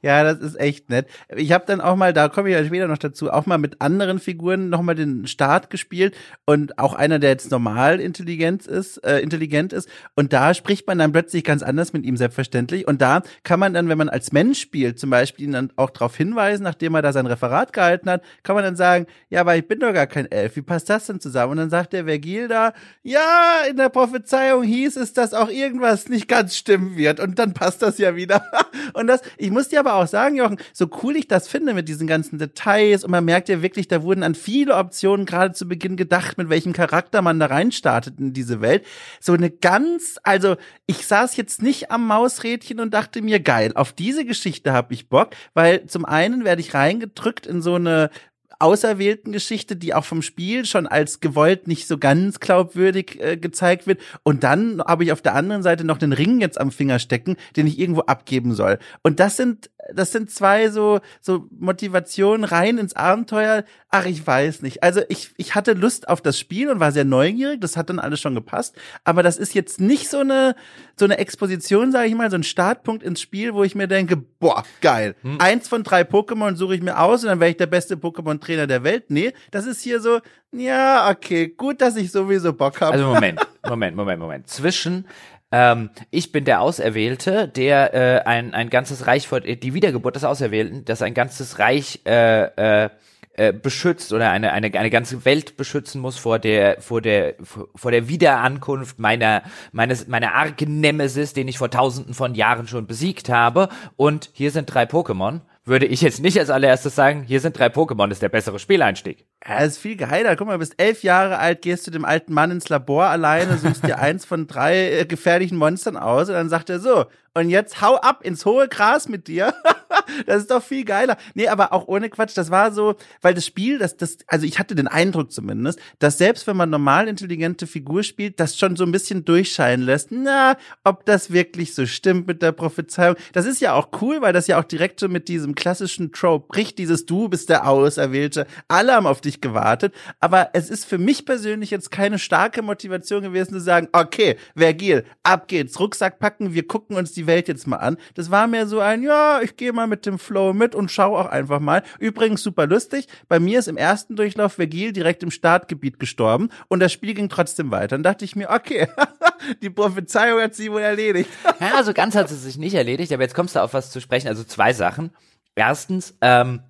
[0.00, 1.08] Ja, das ist echt nett.
[1.34, 3.80] Ich habe dann auch mal, da komme ich ja später noch dazu, auch mal mit
[3.80, 8.98] anderen Figuren noch mal den Start gespielt und auch einer, der jetzt normal intelligent ist,
[8.98, 9.88] äh, intelligent ist.
[10.14, 12.86] Und da spricht man dann plötzlich ganz anders mit ihm selbstverständlich.
[12.86, 15.90] Und da kann man dann, wenn man als Mensch spielt, zum Beispiel ihn dann auch
[15.90, 19.56] darauf hinweisen, nachdem er da sein Referat gehalten hat, kann man dann sagen, ja, aber
[19.56, 20.54] ich bin doch gar kein Elf.
[20.54, 21.52] Wie passt das denn zusammen?
[21.52, 26.08] Und dann sagt der Vergil da, ja, in der Prophezeiung hieß es, dass auch irgendwas
[26.08, 27.18] nicht ganz stimmen wird.
[27.18, 28.44] Und dann passt das ja wieder.
[28.94, 31.88] Und das, ich muss dir aber auch sagen, Jochen, so cool ich das finde mit
[31.88, 35.66] diesen ganzen Details und man merkt ja wirklich, da wurden an viele Optionen gerade zu
[35.68, 38.84] Beginn gedacht, mit welchem Charakter man da reinstartet in diese Welt.
[39.20, 43.92] So eine ganz, also ich saß jetzt nicht am Mausrädchen und dachte mir, geil, auf
[43.92, 48.10] diese Geschichte habe ich Bock, weil zum einen werde ich reingedrückt in so eine
[48.58, 53.86] auserwählten Geschichte, die auch vom Spiel schon als gewollt nicht so ganz glaubwürdig äh, gezeigt
[53.86, 54.00] wird.
[54.22, 57.36] Und dann habe ich auf der anderen Seite noch den Ring jetzt am Finger stecken,
[57.56, 58.78] den ich irgendwo abgeben soll.
[59.02, 63.64] Und das sind, das sind zwei so, so Motivationen rein ins Abenteuer.
[63.90, 64.82] Ach, ich weiß nicht.
[64.82, 67.60] Also ich, ich hatte Lust auf das Spiel und war sehr neugierig.
[67.62, 68.76] Das hat dann alles schon gepasst.
[69.04, 70.56] Aber das ist jetzt nicht so eine,
[70.96, 74.16] so eine Exposition, sage ich mal, so ein Startpunkt ins Spiel, wo ich mir denke,
[74.16, 75.14] boah, geil.
[75.38, 78.66] Eins von drei Pokémon suche ich mir aus und dann wäre ich der beste Pokémon-Trainer
[78.66, 79.04] der Welt.
[79.08, 80.20] Nee, das ist hier so,
[80.52, 82.92] ja, okay, gut, dass ich sowieso Bock habe.
[82.92, 84.48] Also Moment, Moment, Moment, Moment.
[84.48, 85.06] Zwischen
[85.50, 90.24] ähm, ich bin der Auserwählte, der äh, ein, ein ganzes Reich vor die Wiedergeburt des
[90.24, 92.90] Auserwählten, das ein ganzes Reich äh, äh,
[93.38, 97.92] äh, beschützt oder eine, eine, eine ganze Welt beschützen muss vor der, vor der, vor
[97.92, 103.28] der Wiederankunft meiner, meines, meiner argen Nemesis, den ich vor tausenden von Jahren schon besiegt
[103.28, 103.68] habe.
[103.94, 105.42] Und hier sind drei Pokémon.
[105.64, 109.26] Würde ich jetzt nicht als allererstes sagen, hier sind drei Pokémon, ist der bessere Spieleinstieg.
[109.46, 110.34] Ja, ist viel geiler.
[110.36, 113.56] Guck mal, du bist elf Jahre alt, gehst du dem alten Mann ins Labor alleine,
[113.56, 117.06] suchst dir eins von drei äh, gefährlichen Monstern aus und dann sagt er so,
[117.38, 119.54] und jetzt hau ab ins hohe Gras mit dir.
[120.26, 121.16] das ist doch viel geiler.
[121.34, 124.58] Nee, aber auch ohne Quatsch, das war so, weil das Spiel, das, das, also ich
[124.58, 128.84] hatte den Eindruck zumindest, dass selbst wenn man normal intelligente Figur spielt, das schon so
[128.84, 130.10] ein bisschen durchscheinen lässt.
[130.10, 133.14] Na, ob das wirklich so stimmt mit der Prophezeiung.
[133.32, 136.48] Das ist ja auch cool, weil das ja auch direkt so mit diesem klassischen Trope
[136.48, 138.46] bricht, dieses Du bist der Auserwählte.
[138.66, 139.94] Alle haben auf dich gewartet.
[140.20, 145.04] Aber es ist für mich persönlich jetzt keine starke Motivation gewesen zu sagen, okay, Vergil,
[145.22, 147.96] ab geht's, Rucksack packen, wir gucken uns die Welt jetzt mal an.
[148.14, 151.16] Das war mir so ein, ja, ich gehe mal mit dem Flow mit und schau
[151.16, 151.82] auch einfach mal.
[151.98, 153.06] Übrigens super lustig.
[153.28, 157.28] Bei mir ist im ersten Durchlauf Vergil direkt im Startgebiet gestorben und das Spiel ging
[157.28, 157.88] trotzdem weiter.
[157.88, 158.88] Dann dachte ich mir, okay,
[159.62, 161.30] die Prophezeiung hat sie wohl erledigt.
[161.60, 164.00] ja, also ganz hat sie sich nicht erledigt, aber jetzt kommst du auf was zu
[164.00, 164.28] sprechen.
[164.28, 165.10] Also zwei Sachen.
[165.54, 166.60] Erstens, ähm,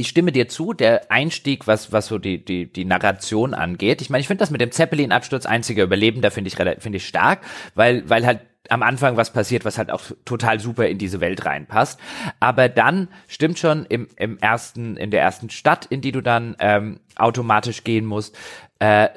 [0.00, 4.00] ich stimme dir zu, der Einstieg, was, was so die, die, die Narration angeht.
[4.00, 7.40] Ich meine, ich finde das mit dem Zeppelin-Absturz einziger Überlebender finde ich, finde ich stark,
[7.74, 11.44] weil, weil halt am Anfang was passiert, was halt auch total super in diese Welt
[11.44, 12.00] reinpasst.
[12.38, 16.56] Aber dann stimmt schon im, im ersten, in der ersten Stadt, in die du dann
[16.60, 18.36] ähm, automatisch gehen musst,
[18.78, 19.08] äh,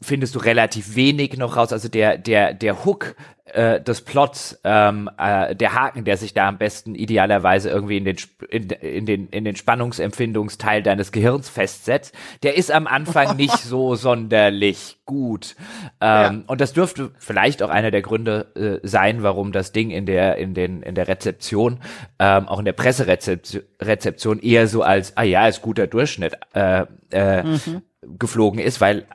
[0.00, 1.72] findest du relativ wenig noch raus.
[1.72, 3.16] Also der, der, der Hook
[3.52, 8.04] äh, des Plots, ähm, äh, der Haken, der sich da am besten idealerweise irgendwie in
[8.04, 8.16] den,
[8.48, 13.94] in, in, den, in den Spannungsempfindungsteil deines Gehirns festsetzt, der ist am Anfang nicht so
[13.94, 15.56] sonderlich gut.
[16.00, 16.42] Ähm, ja.
[16.46, 20.36] Und das dürfte vielleicht auch einer der Gründe äh, sein, warum das Ding in der,
[20.36, 21.80] in den, in der Rezeption,
[22.18, 26.84] ähm, auch in der Presserezeption Rezeption eher so als, ah ja, ist guter Durchschnitt, äh,
[27.10, 27.82] äh, mhm.
[28.02, 29.06] geflogen ist, weil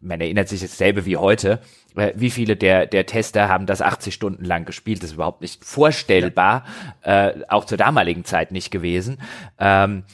[0.00, 1.60] man erinnert sich dasselbe wie heute,
[1.96, 5.42] äh, wie viele der, der Tester haben das 80 Stunden lang gespielt, das ist überhaupt
[5.42, 6.64] nicht vorstellbar,
[7.04, 7.28] ja.
[7.28, 9.18] äh, auch zur damaligen Zeit nicht gewesen.
[9.58, 10.04] Ähm,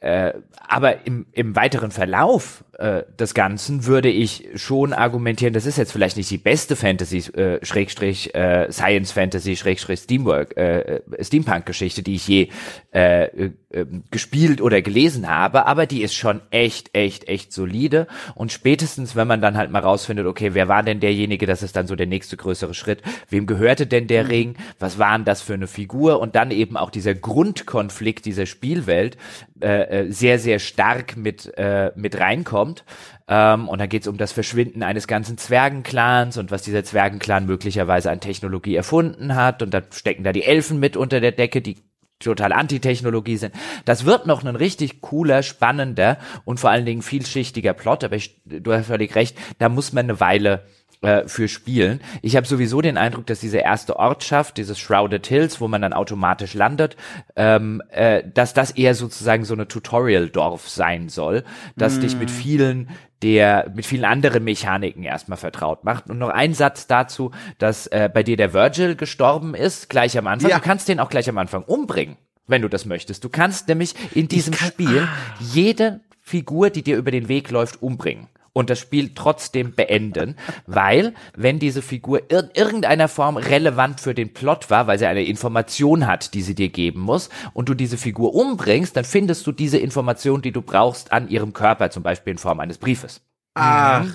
[0.00, 0.34] äh,
[0.68, 5.90] aber im, im weiteren Verlauf äh, des Ganzen würde ich schon argumentieren, das ist jetzt
[5.90, 12.02] vielleicht nicht die beste Fantasy, äh, Schrägstrich, äh, Science Fantasy, Schrägstrich, Steamwork, äh, äh Steampunk-Geschichte,
[12.02, 12.48] die ich je
[12.92, 18.06] äh, äh, gespielt oder gelesen habe, aber die ist schon echt, echt, echt solide.
[18.34, 21.76] Und spätestens, wenn man dann halt mal rausfindet, okay, wer war denn derjenige, das ist
[21.76, 24.30] dann so der nächste größere Schritt, wem gehörte denn der mhm.
[24.30, 29.18] Ring, was waren das für eine Figur und dann eben auch dieser Grundkonflikt dieser Spielwelt,
[29.60, 32.84] äh, äh, sehr, sehr stark mit, äh, mit reinkommt.
[33.28, 37.46] Ähm, und dann geht es um das Verschwinden eines ganzen Zwergenclans und was dieser Zwergenclan
[37.46, 39.62] möglicherweise an Technologie erfunden hat.
[39.62, 41.76] Und da stecken da die Elfen mit unter der Decke, die
[42.18, 43.54] total Antitechnologie sind.
[43.84, 48.40] Das wird noch ein richtig cooler, spannender und vor allen Dingen vielschichtiger Plot, aber ich,
[48.44, 50.66] du hast völlig recht, da muss man eine Weile
[51.02, 52.00] äh, für spielen.
[52.22, 55.92] Ich habe sowieso den Eindruck, dass diese erste Ortschaft, dieses Shrouded Hills, wo man dann
[55.92, 56.96] automatisch landet,
[57.36, 61.44] ähm, äh, dass das eher sozusagen so eine Tutorial-Dorf sein soll,
[61.76, 62.00] dass mm.
[62.00, 62.88] dich mit vielen
[63.22, 66.10] der mit vielen anderen Mechaniken erstmal vertraut macht.
[66.10, 70.26] Und noch ein Satz dazu, dass äh, bei dir der Virgil gestorben ist, gleich am
[70.26, 70.50] Anfang.
[70.50, 70.58] Ja.
[70.58, 73.24] Du kannst den auch gleich am Anfang umbringen, wenn du das möchtest.
[73.24, 75.08] Du kannst nämlich in diesem kann, Spiel ah.
[75.40, 80.34] jede Figur, die dir über den Weg läuft, umbringen und das Spiel trotzdem beenden,
[80.66, 85.24] weil wenn diese Figur in irgendeiner Form relevant für den Plot war, weil sie eine
[85.24, 89.52] Information hat, die sie dir geben muss, und du diese Figur umbringst, dann findest du
[89.52, 93.20] diese Information, die du brauchst, an ihrem Körper, zum Beispiel in Form eines Briefes.
[93.52, 94.06] Ach,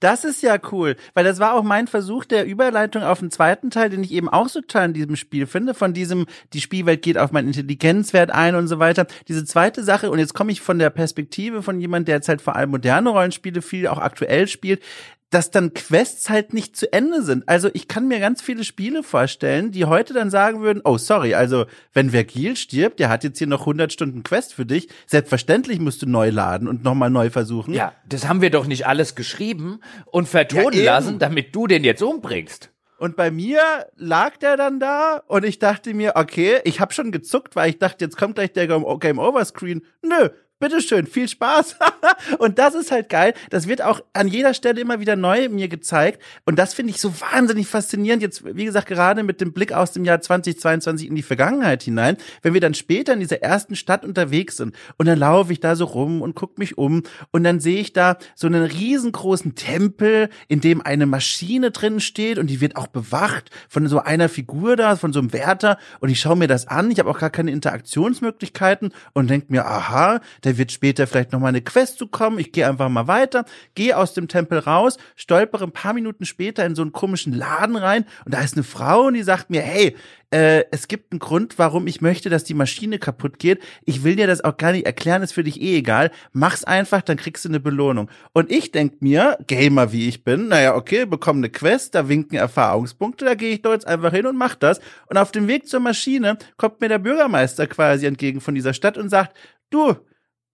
[0.00, 3.70] das ist ja cool, weil das war auch mein Versuch der Überleitung auf den zweiten
[3.70, 7.02] Teil, den ich eben auch so toll in diesem Spiel finde, von diesem, die Spielwelt
[7.02, 9.06] geht auf meinen Intelligenzwert ein und so weiter.
[9.28, 12.42] Diese zweite Sache, und jetzt komme ich von der Perspektive von jemand, der jetzt halt
[12.42, 14.82] vor allem moderne Rollenspiele viel auch aktuell spielt,
[15.30, 17.48] dass dann Quests halt nicht zu Ende sind.
[17.48, 21.34] Also ich kann mir ganz viele Spiele vorstellen, die heute dann sagen würden, oh sorry,
[21.34, 25.80] also wenn Vergil stirbt, der hat jetzt hier noch 100 Stunden Quest für dich, selbstverständlich
[25.80, 27.74] musst du neu laden und nochmal neu versuchen.
[27.74, 31.82] Ja, das haben wir doch nicht alles geschrieben und vertonen ja, lassen, damit du den
[31.82, 32.70] jetzt umbringst.
[32.98, 33.60] Und bei mir
[33.96, 37.78] lag der dann da und ich dachte mir, okay, ich habe schon gezuckt, weil ich
[37.78, 39.82] dachte, jetzt kommt gleich der Game Over Screen.
[40.02, 41.76] Nö, bitteschön, viel Spaß.
[42.38, 43.34] und das ist halt geil.
[43.50, 46.22] Das wird auch an jeder Stelle immer wieder neu mir gezeigt.
[46.44, 48.22] Und das finde ich so wahnsinnig faszinierend.
[48.22, 52.16] Jetzt, wie gesagt, gerade mit dem Blick aus dem Jahr 2022 in die Vergangenheit hinein,
[52.42, 55.76] wenn wir dann später in dieser ersten Stadt unterwegs sind und dann laufe ich da
[55.76, 60.28] so rum und guck mich um und dann sehe ich da so einen riesengroßen Tempel,
[60.48, 64.76] in dem eine Maschine drin steht und die wird auch bewacht von so einer Figur
[64.76, 66.90] da, von so einem Wärter und ich schaue mir das an.
[66.90, 71.40] Ich habe auch gar keine Interaktionsmöglichkeiten und denke mir, aha, da wird später vielleicht noch
[71.40, 72.38] mal eine Quest zu kommen.
[72.38, 73.44] Ich gehe einfach mal weiter,
[73.74, 77.74] gehe aus dem Tempel raus, stolpere ein paar Minuten später in so einen komischen Laden
[77.74, 79.96] rein und da ist eine Frau und die sagt mir, hey,
[80.30, 83.60] äh, es gibt einen Grund, warum ich möchte, dass die Maschine kaputt geht.
[83.84, 86.12] Ich will dir das auch gar nicht erklären, ist für dich eh egal.
[86.32, 88.08] Mach's einfach, dann kriegst du eine Belohnung.
[88.32, 92.38] Und ich denk mir, Gamer wie ich bin, naja, okay, bekomme eine Quest, da winken
[92.38, 94.80] Erfahrungspunkte, da gehe ich doch jetzt einfach hin und mach das.
[95.06, 98.96] Und auf dem Weg zur Maschine kommt mir der Bürgermeister quasi entgegen von dieser Stadt
[98.96, 99.36] und sagt,
[99.70, 99.96] du,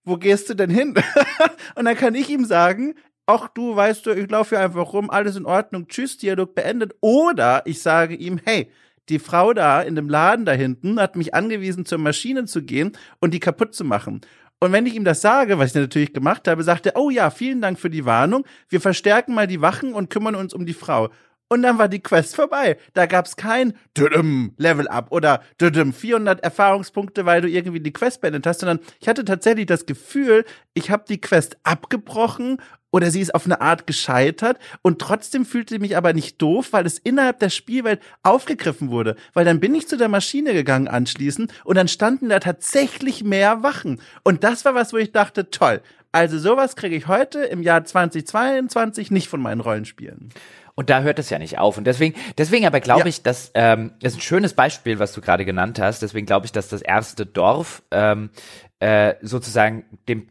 [0.03, 0.93] wo gehst du denn hin?
[1.75, 2.95] und dann kann ich ihm sagen,
[3.25, 6.95] ach du, weißt du, ich laufe hier einfach rum, alles in Ordnung, tschüss, Dialog beendet.
[7.01, 8.69] Oder ich sage ihm, hey,
[9.09, 12.93] die Frau da in dem Laden da hinten hat mich angewiesen, zur Maschine zu gehen
[13.19, 14.21] und die kaputt zu machen.
[14.59, 17.29] Und wenn ich ihm das sage, was ich natürlich gemacht habe, sagt er, oh ja,
[17.29, 18.45] vielen Dank für die Warnung.
[18.69, 21.09] Wir verstärken mal die Wachen und kümmern uns um die Frau.
[21.53, 22.77] Und dann war die Quest vorbei.
[22.95, 28.61] Da gab's kein Level Up oder 400 Erfahrungspunkte, weil du irgendwie die Quest beendet hast,
[28.61, 32.57] sondern ich hatte tatsächlich das Gefühl, ich habe die Quest abgebrochen
[32.91, 36.69] oder sie ist auf eine Art gescheitert und trotzdem fühlte ich mich aber nicht doof,
[36.71, 39.15] weil es innerhalb der Spielwelt aufgegriffen wurde.
[39.35, 43.61] Weil dann bin ich zu der Maschine gegangen anschließend und dann standen da tatsächlich mehr
[43.61, 44.01] Wachen.
[44.23, 45.83] Und das war was, wo ich dachte, toll.
[46.15, 50.29] Also sowas kriege ich heute im Jahr 2022 nicht von meinen Rollenspielen.
[50.75, 51.77] Und da hört es ja nicht auf.
[51.77, 53.05] Und deswegen, deswegen aber glaube ja.
[53.07, 56.01] ich, dass ähm, das ist ein schönes Beispiel, was du gerade genannt hast.
[56.01, 58.31] Deswegen glaube ich, dass das erste Dorf ähm,
[58.79, 60.27] äh, sozusagen dem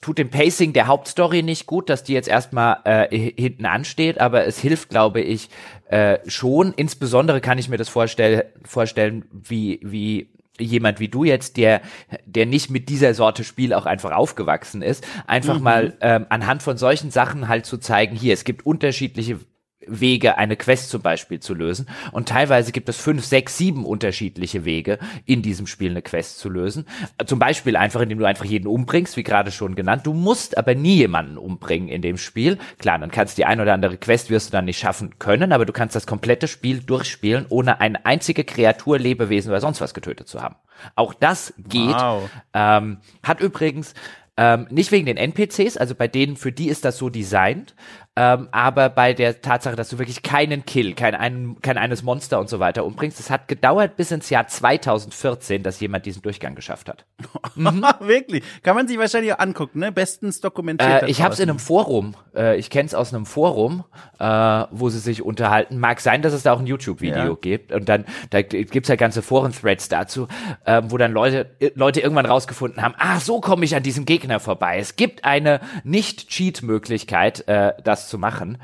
[0.00, 4.44] tut dem Pacing der Hauptstory nicht gut, dass die jetzt erstmal äh, hinten ansteht, aber
[4.46, 5.48] es hilft, glaube ich,
[5.88, 6.74] äh, schon.
[6.74, 11.80] Insbesondere kann ich mir das vorstell vorstellen, wie, wie jemand wie du jetzt, der,
[12.26, 15.62] der nicht mit dieser Sorte Spiel auch einfach aufgewachsen ist, einfach mhm.
[15.62, 19.38] mal ähm, anhand von solchen Sachen halt zu zeigen, hier, es gibt unterschiedliche
[19.86, 21.88] Wege, eine Quest zum Beispiel zu lösen.
[22.12, 26.48] Und teilweise gibt es fünf, sechs, sieben unterschiedliche Wege, in diesem Spiel eine Quest zu
[26.48, 26.86] lösen.
[27.26, 30.06] Zum Beispiel einfach, indem du einfach jeden umbringst, wie gerade schon genannt.
[30.06, 32.58] Du musst aber nie jemanden umbringen in dem Spiel.
[32.78, 35.52] Klar, dann kannst du die ein oder andere Quest wirst du dann nicht schaffen können,
[35.52, 39.94] aber du kannst das komplette Spiel durchspielen, ohne eine einzige Kreatur, Lebewesen oder sonst was
[39.94, 40.56] getötet zu haben.
[40.94, 41.94] Auch das geht.
[41.94, 42.28] Wow.
[42.54, 43.94] Ähm, hat übrigens
[44.36, 47.74] ähm, nicht wegen den NPCs, also bei denen, für die ist das so designt,
[48.14, 52.40] ähm, aber bei der Tatsache, dass du wirklich keinen Kill, kein, ein, kein eines Monster
[52.40, 56.54] und so weiter umbringst, es hat gedauert bis ins Jahr 2014, dass jemand diesen Durchgang
[56.54, 57.06] geschafft hat.
[57.54, 57.84] Mhm.
[58.00, 58.42] wirklich?
[58.62, 59.92] Kann man sich wahrscheinlich auch angucken, ne?
[59.92, 61.02] Bestens dokumentiert.
[61.02, 63.84] Äh, ich habe es in einem Forum, äh, ich kenne es aus einem Forum,
[64.18, 64.24] äh,
[64.70, 65.78] wo sie sich unterhalten.
[65.78, 67.36] Mag sein, dass es da auch ein YouTube-Video ja.
[67.40, 70.28] gibt und dann da gibt's ja ganze Foren-Threads dazu,
[70.64, 74.40] äh, wo dann Leute Leute irgendwann rausgefunden haben, ah, so komme ich an diesem Gegner
[74.40, 74.78] vorbei.
[74.78, 78.58] Es gibt eine Nicht-Cheat-Möglichkeit, äh, das zu machen.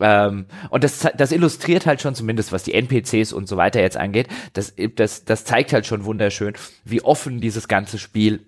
[0.00, 3.96] Ähm, und das, das illustriert halt schon zumindest, was die NPCs und so weiter jetzt
[3.96, 8.46] angeht, das, das, das zeigt halt schon wunderschön, wie offen dieses ganze Spiel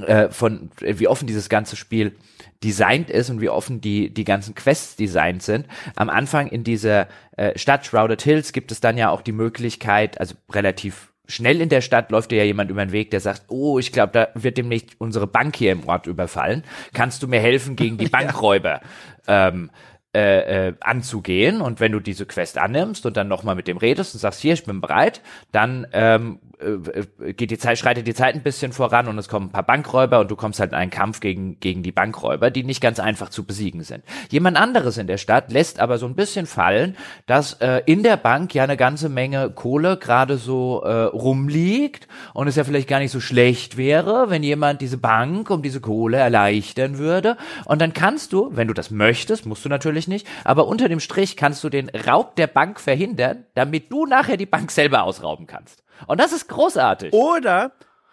[0.00, 2.16] äh, von, wie offen dieses ganze Spiel
[2.64, 5.66] designt ist und wie offen die, die ganzen Quests designt sind.
[5.96, 10.18] Am Anfang in dieser äh, Stadt Shrouded Hills gibt es dann ja auch die Möglichkeit,
[10.20, 13.44] also relativ schnell in der Stadt läuft dir ja jemand über den Weg, der sagt,
[13.48, 16.64] oh, ich glaube, da wird demnächst unsere Bank hier im Ort überfallen.
[16.92, 18.80] Kannst du mir helfen gegen die Bankräuber?
[19.26, 19.70] Ähm,
[20.14, 24.14] äh, äh, anzugehen und wenn du diese Quest annimmst und dann nochmal mit dem redest
[24.14, 28.34] und sagst, hier, ich bin bereit, dann ähm, äh, geht die Zeit, schreitet die Zeit
[28.34, 30.90] ein bisschen voran und es kommen ein paar Bankräuber und du kommst halt in einen
[30.90, 34.04] Kampf gegen, gegen die Bankräuber, die nicht ganz einfach zu besiegen sind.
[34.30, 36.96] Jemand anderes in der Stadt lässt aber so ein bisschen fallen,
[37.26, 42.48] dass äh, in der Bank ja eine ganze Menge Kohle gerade so äh, rumliegt und
[42.48, 46.18] es ja vielleicht gar nicht so schlecht wäre, wenn jemand diese Bank um diese Kohle
[46.18, 47.36] erleichtern würde.
[47.64, 51.00] Und dann kannst du, wenn du das möchtest, musst du natürlich nicht, aber unter dem
[51.00, 55.46] Strich kannst du den Raub der Bank verhindern, damit du nachher die Bank selber ausrauben
[55.46, 55.82] kannst.
[56.06, 57.12] Und das ist großartig.
[57.12, 57.72] Oder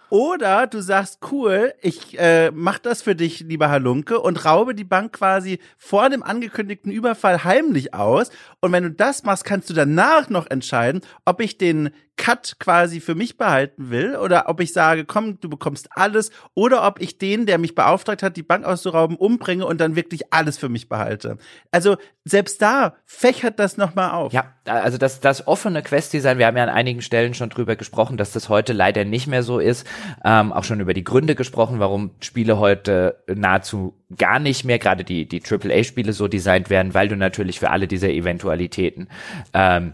[0.09, 4.83] oder du sagst, cool, ich äh, mach das für dich, lieber Halunke, und raube die
[4.83, 8.31] Bank quasi vor dem angekündigten Überfall heimlich aus.
[8.59, 12.99] Und wenn du das machst, kannst du danach noch entscheiden, ob ich den Cut quasi
[12.99, 17.17] für mich behalten will oder ob ich sage, komm, du bekommst alles oder ob ich
[17.17, 20.89] den, der mich beauftragt hat, die Bank auszurauben, umbringe und dann wirklich alles für mich
[20.89, 21.37] behalte.
[21.71, 21.95] Also
[22.25, 24.33] selbst da fächert das nochmal auf.
[24.33, 28.17] Ja, also das, das offene Quest-Design, wir haben ja an einigen Stellen schon drüber gesprochen,
[28.17, 29.87] dass das heute leider nicht mehr so ist.
[30.25, 35.05] Ähm, auch schon über die Gründe gesprochen, warum Spiele heute nahezu gar nicht mehr, gerade
[35.05, 39.07] die, die AAA-Spiele so designt werden, weil du natürlich für alle diese Eventualitäten
[39.53, 39.93] ähm,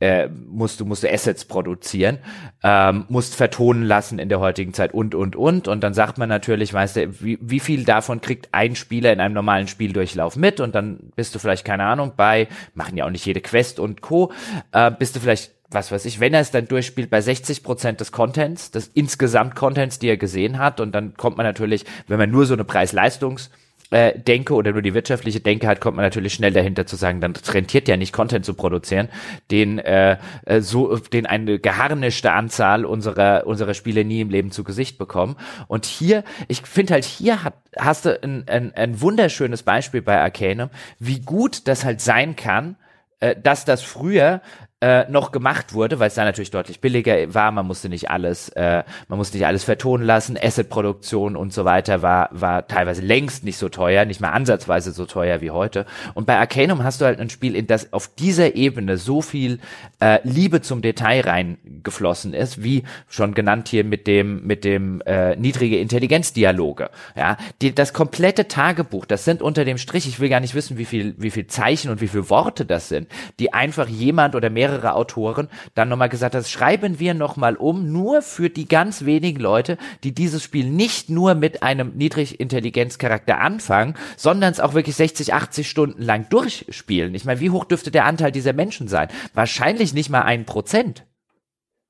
[0.00, 2.18] äh, musst du musst du Assets produzieren,
[2.62, 5.68] ähm, musst vertonen lassen in der heutigen Zeit und und und.
[5.68, 9.20] Und dann sagt man natürlich, weißt du, wie, wie viel davon kriegt ein Spieler in
[9.20, 10.60] einem normalen Spieldurchlauf mit?
[10.60, 14.00] Und dann bist du vielleicht keine Ahnung bei machen ja auch nicht jede Quest und
[14.00, 14.32] Co.
[14.72, 18.00] Äh, bist du vielleicht was weiß ich, wenn er es dann durchspielt bei 60 Prozent
[18.00, 22.16] des Contents, des insgesamt Contents, die er gesehen hat, und dann kommt man natürlich, wenn
[22.16, 23.50] man nur so eine Preis-Leistungs-
[23.90, 27.20] äh, denke oder nur die wirtschaftliche Denke hat, kommt man natürlich schnell dahinter zu sagen,
[27.20, 29.08] dann rentiert ja nicht Content zu produzieren,
[29.50, 34.64] den äh, äh, so, den eine geharnischte Anzahl unserer unserer Spiele nie im Leben zu
[34.64, 35.36] Gesicht bekommen.
[35.68, 40.20] Und hier, ich finde halt hier hat, hast du ein, ein, ein wunderschönes Beispiel bei
[40.20, 42.76] Arcanum, wie gut das halt sein kann,
[43.20, 44.42] äh, dass das früher
[44.80, 47.50] äh, noch gemacht wurde, weil es da natürlich deutlich billiger war.
[47.50, 50.38] Man musste nicht alles, äh, man musste nicht alles vertonen lassen.
[50.40, 55.04] Assetproduktion und so weiter war war teilweise längst nicht so teuer, nicht mal ansatzweise so
[55.04, 55.84] teuer wie heute.
[56.14, 59.58] Und bei Arcanum hast du halt ein Spiel, in das auf dieser Ebene so viel
[60.00, 65.34] äh, Liebe zum Detail reingeflossen ist, wie schon genannt hier mit dem mit dem äh,
[65.34, 66.90] niedrige Intelligenzdialoge.
[67.16, 70.06] Ja, die, das komplette Tagebuch, das sind unter dem Strich.
[70.06, 72.88] Ich will gar nicht wissen, wie viel wie viel Zeichen und wie viel Worte das
[72.88, 73.08] sind,
[73.40, 77.90] die einfach jemand oder mehrere mehrere Autoren dann nochmal gesagt hat, schreiben wir nochmal um,
[77.90, 83.94] nur für die ganz wenigen Leute, die dieses Spiel nicht nur mit einem Niedrigintelligenzcharakter anfangen,
[84.16, 87.14] sondern es auch wirklich 60, 80 Stunden lang durchspielen.
[87.14, 89.08] Ich meine, wie hoch dürfte der Anteil dieser Menschen sein?
[89.34, 91.06] Wahrscheinlich nicht mal ein Prozent.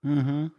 [0.03, 0.53] Mhm.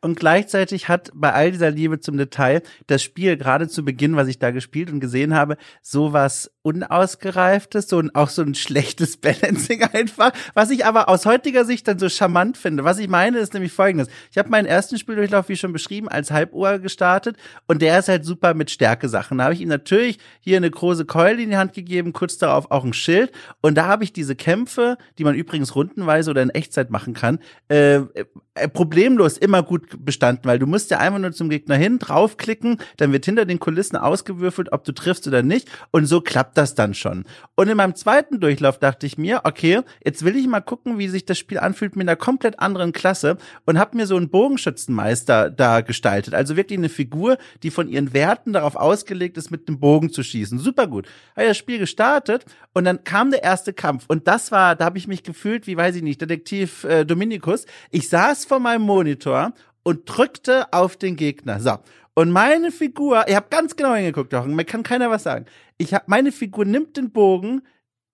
[0.00, 4.28] Und gleichzeitig hat bei all dieser Liebe zum Detail das Spiel gerade zu Beginn, was
[4.28, 9.84] ich da gespielt und gesehen habe, sowas unausgereiftes, so ein, auch so ein schlechtes Balancing
[9.84, 12.82] einfach, was ich aber aus heutiger Sicht dann so charmant finde.
[12.82, 14.08] Was ich meine, ist nämlich folgendes.
[14.32, 17.36] Ich habe meinen ersten Spieldurchlauf, wie schon beschrieben, als Halbohr gestartet
[17.68, 19.38] und der ist halt super mit Stärke-Sachen.
[19.38, 22.70] Da habe ich ihm natürlich hier eine große Keule in die Hand gegeben, kurz darauf
[22.72, 26.50] auch ein Schild und da habe ich diese Kämpfe, die man übrigens rundenweise oder in
[26.50, 27.38] Echtzeit machen kann,
[27.68, 28.00] äh,
[28.54, 32.78] äh, problemlos immer gut bestanden, weil du musst ja einfach nur zum Gegner hin, draufklicken,
[32.96, 36.74] dann wird hinter den Kulissen ausgewürfelt, ob du triffst oder nicht und so klappt das
[36.74, 37.24] dann schon.
[37.54, 41.08] Und in meinem zweiten Durchlauf dachte ich mir, okay, jetzt will ich mal gucken, wie
[41.08, 45.50] sich das Spiel anfühlt mit einer komplett anderen Klasse und habe mir so einen Bogenschützenmeister
[45.50, 49.80] da gestaltet, also wirklich eine Figur, die von ihren Werten darauf ausgelegt ist, mit dem
[49.80, 50.58] Bogen zu schießen.
[50.58, 51.06] Super gut.
[51.36, 54.98] Habe das Spiel gestartet und dann kam der erste Kampf und das war, da habe
[54.98, 57.66] ich mich gefühlt, wie weiß ich nicht, Detektiv äh, Dominikus.
[57.90, 59.52] Ich saß vor meinem Monitor
[59.82, 61.60] und drückte auf den Gegner.
[61.60, 61.78] So.
[62.18, 65.44] Und meine Figur, ihr habt ganz genau hingeguckt, doch, mir kann keiner was sagen.
[65.76, 67.60] Ich hab, meine Figur nimmt den Bogen,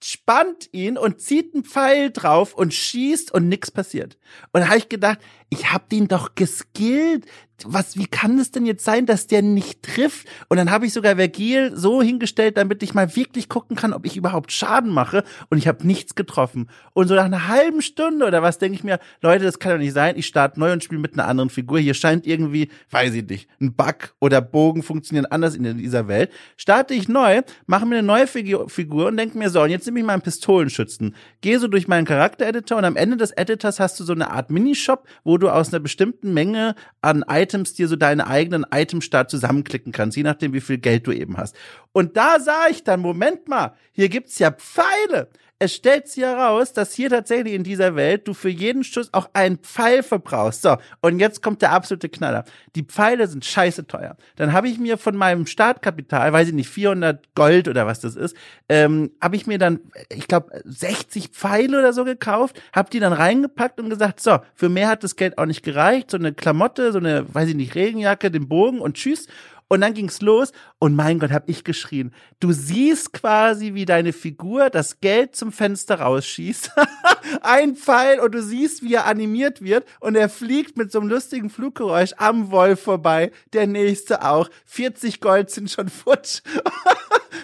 [0.02, 4.18] spannt ihn und zieht einen Pfeil drauf und schießt und nix passiert.
[4.52, 5.20] Und da habe ich gedacht,
[5.52, 7.26] ich hab den doch geskillt
[7.64, 10.26] was, wie kann es denn jetzt sein, dass der nicht trifft?
[10.48, 14.06] Und dann habe ich sogar Vergil so hingestellt, damit ich mal wirklich gucken kann, ob
[14.06, 15.24] ich überhaupt Schaden mache.
[15.50, 16.68] Und ich habe nichts getroffen.
[16.92, 19.78] Und so nach einer halben Stunde oder was denke ich mir, Leute, das kann doch
[19.78, 20.16] nicht sein.
[20.16, 21.78] Ich starte neu und spiele mit einer anderen Figur.
[21.78, 26.30] Hier scheint irgendwie, weiß ich nicht, ein Bug oder Bogen funktionieren anders in dieser Welt.
[26.56, 30.00] Starte ich neu, mache mir eine neue Figur und denke mir so, und jetzt nehme
[30.00, 31.14] ich mal einen Pistolenschützen.
[31.40, 34.50] Gehe so durch meinen Charakter-Editor und am Ende des Editors hast du so eine Art
[34.50, 39.92] Minishop, wo du aus einer bestimmten Menge an Items dir so deine eigenen Itemstart zusammenklicken
[39.92, 41.56] kannst, je nachdem, wie viel Geld du eben hast.
[41.92, 45.28] Und da sah ich dann, Moment mal, hier gibt's ja Pfeile
[45.62, 49.30] es stellt sich heraus, dass hier tatsächlich in dieser Welt du für jeden Schuss auch
[49.32, 50.62] einen Pfeil verbrauchst.
[50.62, 52.44] So, und jetzt kommt der absolute Knaller.
[52.74, 54.16] Die Pfeile sind scheiße teuer.
[54.34, 58.16] Dann habe ich mir von meinem Startkapital, weiß ich nicht, 400 Gold oder was das
[58.16, 58.36] ist,
[58.68, 63.12] ähm, habe ich mir dann, ich glaube, 60 Pfeile oder so gekauft, habe die dann
[63.12, 66.90] reingepackt und gesagt, so, für mehr hat das Geld auch nicht gereicht, so eine Klamotte,
[66.90, 69.28] so eine, weiß ich nicht, Regenjacke, den Bogen und tschüss.
[69.72, 72.12] Und dann ging's los und mein Gott, hab ich geschrien.
[72.40, 76.72] Du siehst quasi, wie deine Figur das Geld zum Fenster rausschießt.
[77.40, 81.08] Ein Pfeil und du siehst, wie er animiert wird und er fliegt mit so einem
[81.08, 83.32] lustigen Fluggeräusch am Wolf vorbei.
[83.54, 84.50] Der nächste auch.
[84.66, 86.42] 40 Gold sind schon futsch.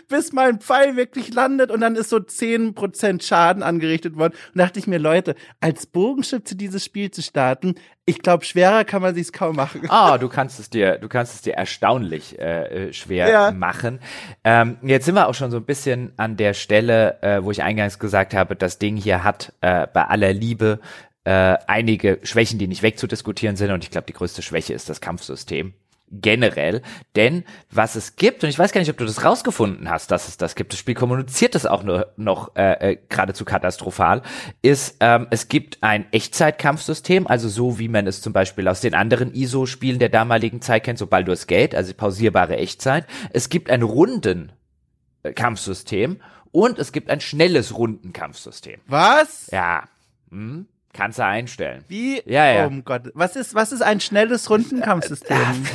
[0.09, 4.35] bis mein Pfeil wirklich landet und dann ist so 10% Schaden angerichtet worden.
[4.55, 7.75] Und dachte ich mir, Leute, als Bogenschütze dieses Spiel zu starten,
[8.05, 9.83] ich glaube, schwerer kann man sich's kaum machen.
[9.91, 13.51] Ah, du kannst es dir, du kannst es dir erstaunlich äh, äh, schwer ja.
[13.51, 14.01] machen.
[14.45, 17.63] Ähm, jetzt sind wir auch schon so ein bisschen an der Stelle, äh, wo ich
[17.63, 20.81] eingangs gesagt habe, das Ding hier hat äh, bei aller Liebe
[21.25, 23.71] äh, einige Schwächen, die nicht wegzudiskutieren sind.
[23.73, 25.75] Und ich glaube, die größte Schwäche ist das Kampfsystem
[26.11, 26.83] generell.
[27.17, 30.29] Denn was es gibt, und ich weiß gar nicht, ob du das rausgefunden hast, dass
[30.29, 34.23] es das gibt, das Spiel kommuniziert das auch nur noch äh, äh, geradezu katastrophal,
[34.63, 38.95] ist, ähm, es gibt ein Echtzeitkampfsystem, also so wie man es zum Beispiel aus den
[38.95, 43.07] anderen ISO-Spielen der damaligen Zeit kennt, so Baldur's Gate, also pausierbare Echtzeit.
[43.31, 48.81] Es gibt ein Rundenkampfsystem und es gibt ein schnelles Rundenkampfsystem.
[48.87, 49.49] Was?
[49.51, 49.85] Ja.
[50.31, 50.67] Hm?
[50.93, 51.85] Kannst du einstellen.
[51.89, 52.23] Wie?
[52.25, 52.67] Ja, ja.
[52.67, 53.11] Oh Gott.
[53.15, 55.67] Was ist, was ist ein schnelles Rundenkampfsystem?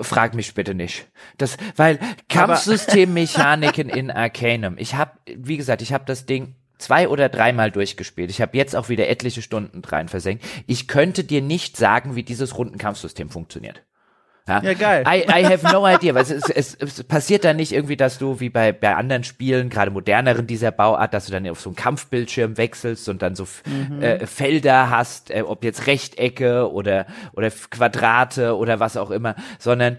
[0.00, 1.06] Frag mich bitte nicht.
[1.36, 1.98] Das, weil
[2.28, 4.76] Kampfsystemmechaniken in Arcanum.
[4.78, 8.30] Ich habe, wie gesagt, ich habe das Ding zwei oder dreimal durchgespielt.
[8.30, 10.44] Ich habe jetzt auch wieder etliche Stunden rein versenkt.
[10.66, 13.82] Ich könnte dir nicht sagen, wie dieses Rundenkampfsystem funktioniert.
[14.48, 15.04] Ja, ja geil.
[15.06, 16.14] I, I have no idea.
[16.14, 19.70] Weil es, es, es passiert da nicht irgendwie, dass du wie bei, bei anderen Spielen,
[19.70, 23.46] gerade moderneren dieser Bauart, dass du dann auf so einen Kampfbildschirm wechselst und dann so
[23.66, 24.02] mhm.
[24.02, 29.98] äh, Felder hast, äh, ob jetzt Rechtecke oder, oder Quadrate oder was auch immer, sondern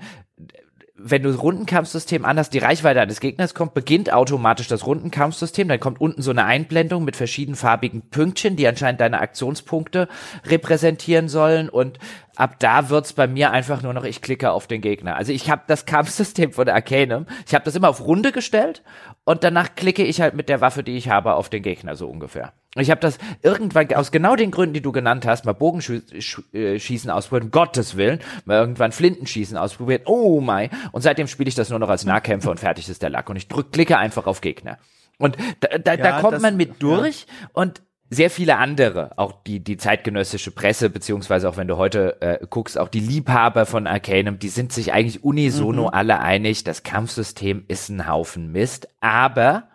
[0.99, 5.67] wenn du Rundenkampfsystem anders die Reichweite eines Gegners kommt, beginnt automatisch das Rundenkampfsystem.
[5.67, 10.07] Dann kommt unten so eine Einblendung mit verschiedenfarbigen Pünktchen, die anscheinend deine Aktionspunkte
[10.45, 11.69] repräsentieren sollen.
[11.69, 11.99] Und
[12.37, 15.15] ab da wird's bei mir einfach nur noch, ich klicke auf den Gegner.
[15.15, 18.83] Also ich habe das Kampfsystem von Arcanum, ich habe das immer auf Runde gestellt
[19.25, 22.07] und danach klicke ich halt mit der Waffe, die ich habe, auf den Gegner so
[22.07, 22.53] ungefähr.
[22.75, 27.45] Ich habe das irgendwann aus genau den Gründen, die du genannt hast, mal Bogenschießen ausprobiert,
[27.45, 30.69] um Gottes Willen, mal irgendwann Flintenschießen ausprobiert, oh my.
[30.91, 33.29] Und seitdem spiele ich das nur noch als Nahkämpfer und fertig ist der Lack.
[33.29, 34.77] Und ich drück, klicke einfach auf Gegner.
[35.17, 37.49] Und da, da, ja, da kommt das, man mit durch ja.
[37.53, 42.45] und sehr viele andere, auch die, die zeitgenössische Presse, beziehungsweise auch wenn du heute äh,
[42.49, 45.93] guckst, auch die Liebhaber von Arcanum, die sind sich eigentlich unisono mhm.
[45.93, 49.67] alle einig, das Kampfsystem ist ein Haufen Mist, aber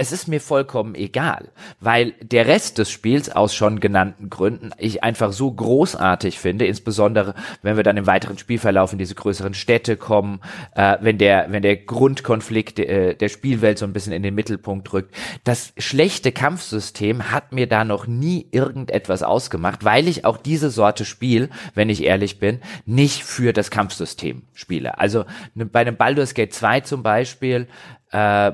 [0.00, 5.02] es ist mir vollkommen egal, weil der Rest des Spiels aus schon genannten Gründen ich
[5.02, 9.96] einfach so großartig finde, insbesondere wenn wir dann im weiteren Spielverlauf in diese größeren Städte
[9.96, 10.40] kommen,
[10.76, 14.92] äh, wenn der wenn der Grundkonflikt äh, der Spielwelt so ein bisschen in den Mittelpunkt
[14.92, 15.12] rückt.
[15.42, 21.04] Das schlechte Kampfsystem hat mir da noch nie irgendetwas ausgemacht, weil ich auch diese Sorte
[21.04, 24.98] Spiel, wenn ich ehrlich bin, nicht für das Kampfsystem spiele.
[24.98, 25.24] Also
[25.54, 27.66] ne, bei einem Baldur's Gate 2 zum Beispiel
[28.12, 28.52] äh,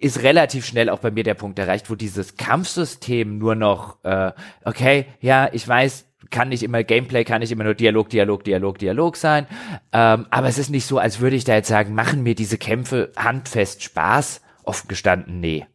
[0.00, 4.32] ist relativ schnell auch bei mir der Punkt erreicht, wo dieses Kampfsystem nur noch, äh,
[4.64, 8.78] okay, ja, ich weiß, kann nicht immer Gameplay, kann nicht immer nur Dialog, Dialog, Dialog,
[8.78, 9.46] Dialog sein.
[9.92, 12.56] Ähm, aber es ist nicht so, als würde ich da jetzt sagen, machen mir diese
[12.56, 14.40] Kämpfe handfest Spaß.
[14.62, 15.66] Offen gestanden, nee.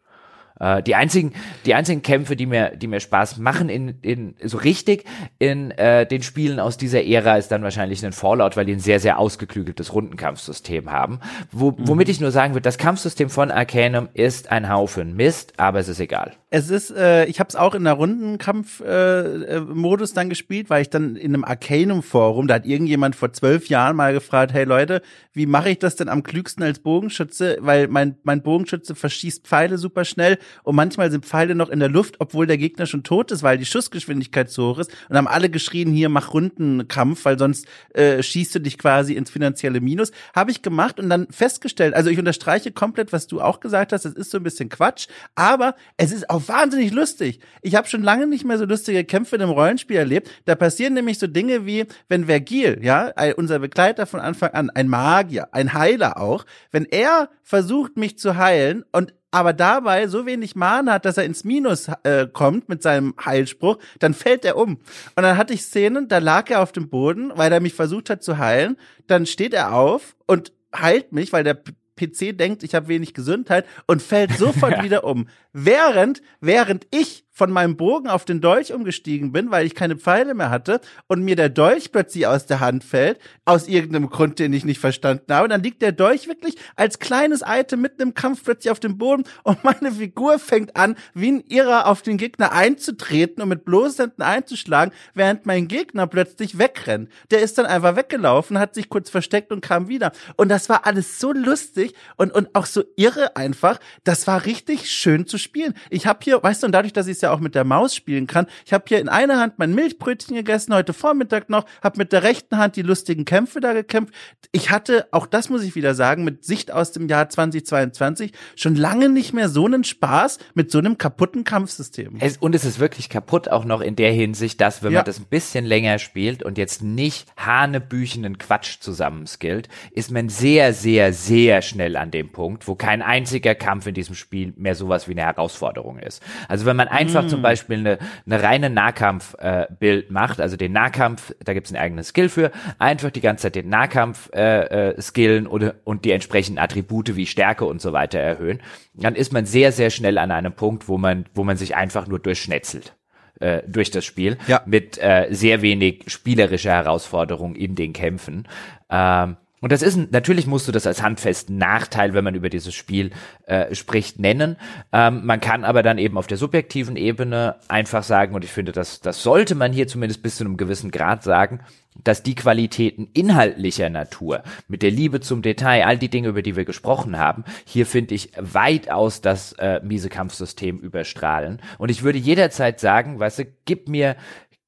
[0.59, 1.33] Äh, die einzigen,
[1.65, 5.05] die einzigen Kämpfe, die mir, die mir Spaß machen in, in so richtig
[5.37, 8.79] in äh, den Spielen aus dieser Ära ist dann wahrscheinlich ein Fallout, weil die ein
[8.79, 11.19] sehr, sehr ausgeklügeltes Rundenkampfsystem haben.
[11.51, 11.87] Wo, mhm.
[11.87, 15.87] Womit ich nur sagen würde, das Kampfsystem von Arcanum ist ein Haufen Mist, aber es
[15.87, 16.33] ist egal.
[16.49, 20.89] Es ist, äh, ich habe es auch in der Rundenkampf-Modus äh, dann gespielt, weil ich
[20.89, 25.01] dann in einem Arcanum-Forum, da hat irgendjemand vor zwölf Jahren mal gefragt, hey Leute,
[25.33, 27.57] wie mache ich das denn am klügsten als Bogenschütze?
[27.59, 31.89] Weil mein, mein Bogenschütze verschießt Pfeile super schnell und manchmal sind Pfeile noch in der
[31.89, 35.27] Luft, obwohl der Gegner schon tot ist, weil die Schussgeschwindigkeit zu hoch ist und haben
[35.27, 40.11] alle geschrien, hier mach Rundenkampf, weil sonst äh, schießt du dich quasi ins finanzielle Minus.
[40.35, 44.05] Habe ich gemacht und dann festgestellt, also ich unterstreiche komplett, was du auch gesagt hast,
[44.05, 47.39] das ist so ein bisschen Quatsch, aber es ist auch wahnsinnig lustig.
[47.61, 50.29] Ich habe schon lange nicht mehr so lustige Kämpfe in einem Rollenspiel erlebt.
[50.45, 54.87] Da passieren nämlich so Dinge wie, wenn Vergil, ja, unser Begleiter von Anfang an, ein
[54.87, 60.55] Magier, ein Heiler auch, wenn er versucht, mich zu heilen und aber dabei so wenig
[60.55, 64.77] Mana hat, dass er ins Minus äh, kommt mit seinem Heilspruch, dann fällt er um.
[64.77, 68.09] Und dann hatte ich Szenen, da lag er auf dem Boden, weil er mich versucht
[68.09, 68.77] hat zu heilen.
[69.07, 73.65] Dann steht er auf und heilt mich, weil der PC denkt, ich habe wenig Gesundheit
[73.87, 75.27] und fällt sofort wieder um.
[75.51, 80.33] Während, während ich von meinem Bogen auf den Dolch umgestiegen bin, weil ich keine Pfeile
[80.33, 84.53] mehr hatte und mir der Dolch plötzlich aus der Hand fällt, aus irgendeinem Grund, den
[84.53, 85.49] ich nicht verstanden habe.
[85.49, 89.25] Dann liegt der Dolch wirklich als kleines Item mitten im Kampf plötzlich auf dem Boden
[89.43, 94.05] und meine Figur fängt an, wie ein Irrer auf den Gegner einzutreten und mit bloßen
[94.05, 97.09] Händen einzuschlagen, während mein Gegner plötzlich wegrennt.
[97.31, 100.13] Der ist dann einfach weggelaufen, hat sich kurz versteckt und kam wieder.
[100.37, 103.79] Und das war alles so lustig und, und auch so irre einfach.
[104.05, 105.73] Das war richtig schön zu spielen.
[105.89, 108.27] Ich habe hier, weißt du, und dadurch, dass ich ja auch mit der Maus spielen
[108.27, 108.47] kann.
[108.65, 112.23] Ich habe hier in einer Hand mein Milchbrötchen gegessen, heute Vormittag noch, habe mit der
[112.23, 114.13] rechten Hand die lustigen Kämpfe da gekämpft.
[114.51, 118.75] Ich hatte, auch das muss ich wieder sagen, mit Sicht aus dem Jahr 2022 schon
[118.75, 122.17] lange nicht mehr so einen Spaß mit so einem kaputten Kampfsystem.
[122.19, 124.99] Es, und es ist wirklich kaputt auch noch in der Hinsicht, dass wenn ja.
[124.99, 130.73] man das ein bisschen länger spielt und jetzt nicht hanebüchenden Quatsch zusammenskillt, ist man sehr,
[130.73, 135.07] sehr, sehr schnell an dem Punkt, wo kein einziger Kampf in diesem Spiel mehr sowas
[135.07, 136.21] wie eine Herausforderung ist.
[136.47, 137.43] Also wenn man einfach einfach zum hm.
[137.43, 142.29] Beispiel eine, eine reine Nahkampf-Bild äh, macht, also den Nahkampf, da gibt's einen eigenen Skill
[142.29, 147.15] für, einfach die ganze Zeit den Nahkampf äh, äh, skillen oder, und die entsprechenden Attribute
[147.15, 148.61] wie Stärke und so weiter erhöhen,
[148.93, 152.07] dann ist man sehr, sehr schnell an einem Punkt, wo man, wo man sich einfach
[152.07, 152.93] nur durchschnetzelt
[153.39, 154.61] äh, durch das Spiel ja.
[154.65, 158.47] mit äh, sehr wenig spielerischer Herausforderung in den Kämpfen.
[158.89, 162.73] Ähm, Und das ist natürlich musst du das als handfesten Nachteil, wenn man über dieses
[162.73, 163.11] Spiel
[163.45, 164.57] äh, spricht, nennen.
[164.91, 168.73] Ähm, man kann aber dann eben auf der subjektiven Ebene einfach sagen, und ich finde,
[168.73, 171.61] das, das sollte man hier zumindest bis zu einem gewissen Grad sagen,
[172.03, 176.55] dass die Qualitäten inhaltlicher Natur, mit der Liebe zum Detail, all die Dinge, über die
[176.55, 181.61] wir gesprochen haben, hier finde ich weitaus das äh, miese Kampfsystem überstrahlen.
[181.77, 184.17] Und ich würde jederzeit sagen, weißt du, gib mir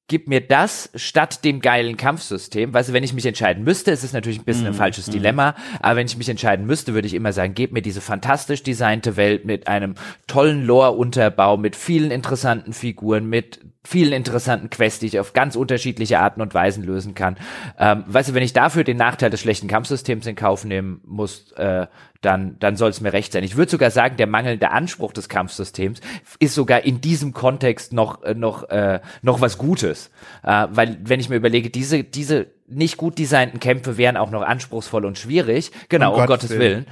[0.08, 2.72] gib mir das statt dem geilen Kampfsystem.
[2.72, 4.78] Weißt du, wenn ich mich entscheiden müsste, ist es natürlich ein bisschen mm, ein mhm,
[4.78, 5.12] falsches mm.
[5.12, 8.62] Dilemma, aber wenn ich mich entscheiden müsste, würde ich immer sagen, gib mir diese fantastisch
[8.62, 9.94] designte Welt mit einem
[10.26, 16.18] tollen Lore-Unterbau, mit vielen interessanten Figuren, mit vielen interessanten Quests, die ich auf ganz unterschiedliche
[16.18, 17.38] Arten und Weisen lösen kann.
[17.78, 21.52] Ähm, weißt du, wenn ich dafür den Nachteil des schlechten Kampfsystems in Kauf nehmen muss,
[21.52, 21.86] äh,
[22.20, 23.44] dann, dann soll es mir recht sein.
[23.44, 26.00] Ich würde sogar sagen, der mangelnde Anspruch des Kampfsystems
[26.38, 30.10] ist sogar in diesem Kontext noch, äh, noch, äh, noch was Gutes.
[30.42, 34.42] Äh, weil, wenn ich mir überlege, diese, diese nicht gut designten Kämpfe wären auch noch
[34.42, 35.70] anspruchsvoll und schwierig.
[35.88, 36.86] Genau, um, um Gottes, Gottes Willen.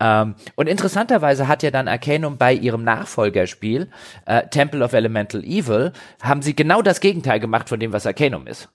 [0.00, 3.88] Ähm, und interessanterweise hat ja dann Arcanum bei ihrem Nachfolgerspiel,
[4.26, 8.46] äh, Temple of Elemental Evil, haben sie genau das Gegenteil gemacht von dem, was Arcanum
[8.46, 8.68] ist.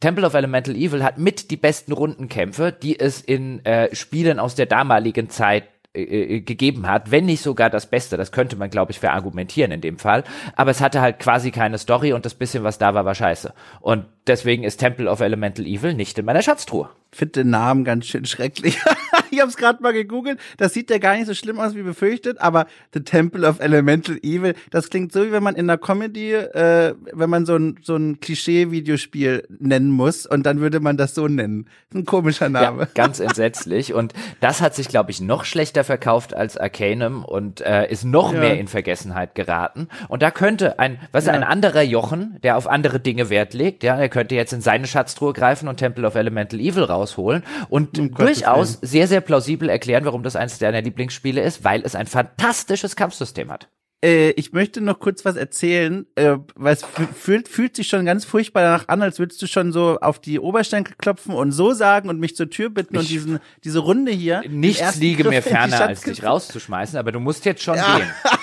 [0.00, 4.54] Temple of Elemental Evil hat mit die besten Rundenkämpfe, die es in äh, Spielen aus
[4.54, 5.64] der damaligen Zeit
[5.96, 8.16] äh, äh, gegeben hat, wenn nicht sogar das Beste.
[8.16, 10.24] Das könnte man, glaube ich, verargumentieren in dem Fall.
[10.54, 13.52] Aber es hatte halt quasi keine Story und das bisschen, was da war, war scheiße.
[13.80, 18.06] Und deswegen ist Temple of Elemental Evil nicht in meiner Schatztruhe finde den Namen ganz
[18.06, 18.78] schön schrecklich.
[19.30, 20.38] ich habe es gerade mal gegoogelt.
[20.56, 24.18] Das sieht ja gar nicht so schlimm aus wie befürchtet, aber The Temple of Elemental
[24.22, 27.78] Evil, das klingt so, wie wenn man in der Comedy, äh, wenn man so ein,
[27.82, 31.68] so ein Klischee-Videospiel nennen muss und dann würde man das so nennen.
[31.94, 32.82] Ein komischer Name.
[32.82, 33.94] Ja, ganz entsetzlich.
[33.94, 38.32] Und das hat sich, glaube ich, noch schlechter verkauft als Arcanum und äh, ist noch
[38.32, 38.40] ja.
[38.40, 39.88] mehr in Vergessenheit geraten.
[40.08, 41.32] Und da könnte ein, was ja.
[41.32, 44.86] ein anderer Jochen, der auf andere Dinge Wert legt, ja, der könnte jetzt in seine
[44.86, 49.68] Schatztruhe greifen und Temple of Elemental Evil raus rausholen und um durchaus sehr, sehr plausibel
[49.68, 53.68] erklären, warum das eines deiner Lieblingsspiele ist, weil es ein fantastisches Kampfsystem hat.
[54.04, 56.84] Äh, ich möchte noch kurz was erzählen, äh, weil es
[57.18, 60.38] fühlt, fühlt sich schon ganz furchtbar danach an, als würdest du schon so auf die
[60.38, 64.12] Oberschenkel klopfen und so sagen und mich zur Tür bitten ich und diesen, diese Runde
[64.12, 64.42] hier.
[64.48, 67.96] Nichts liege mir ferner, als dich rauszuschmeißen, aber du musst jetzt schon ja.
[67.96, 68.10] gehen.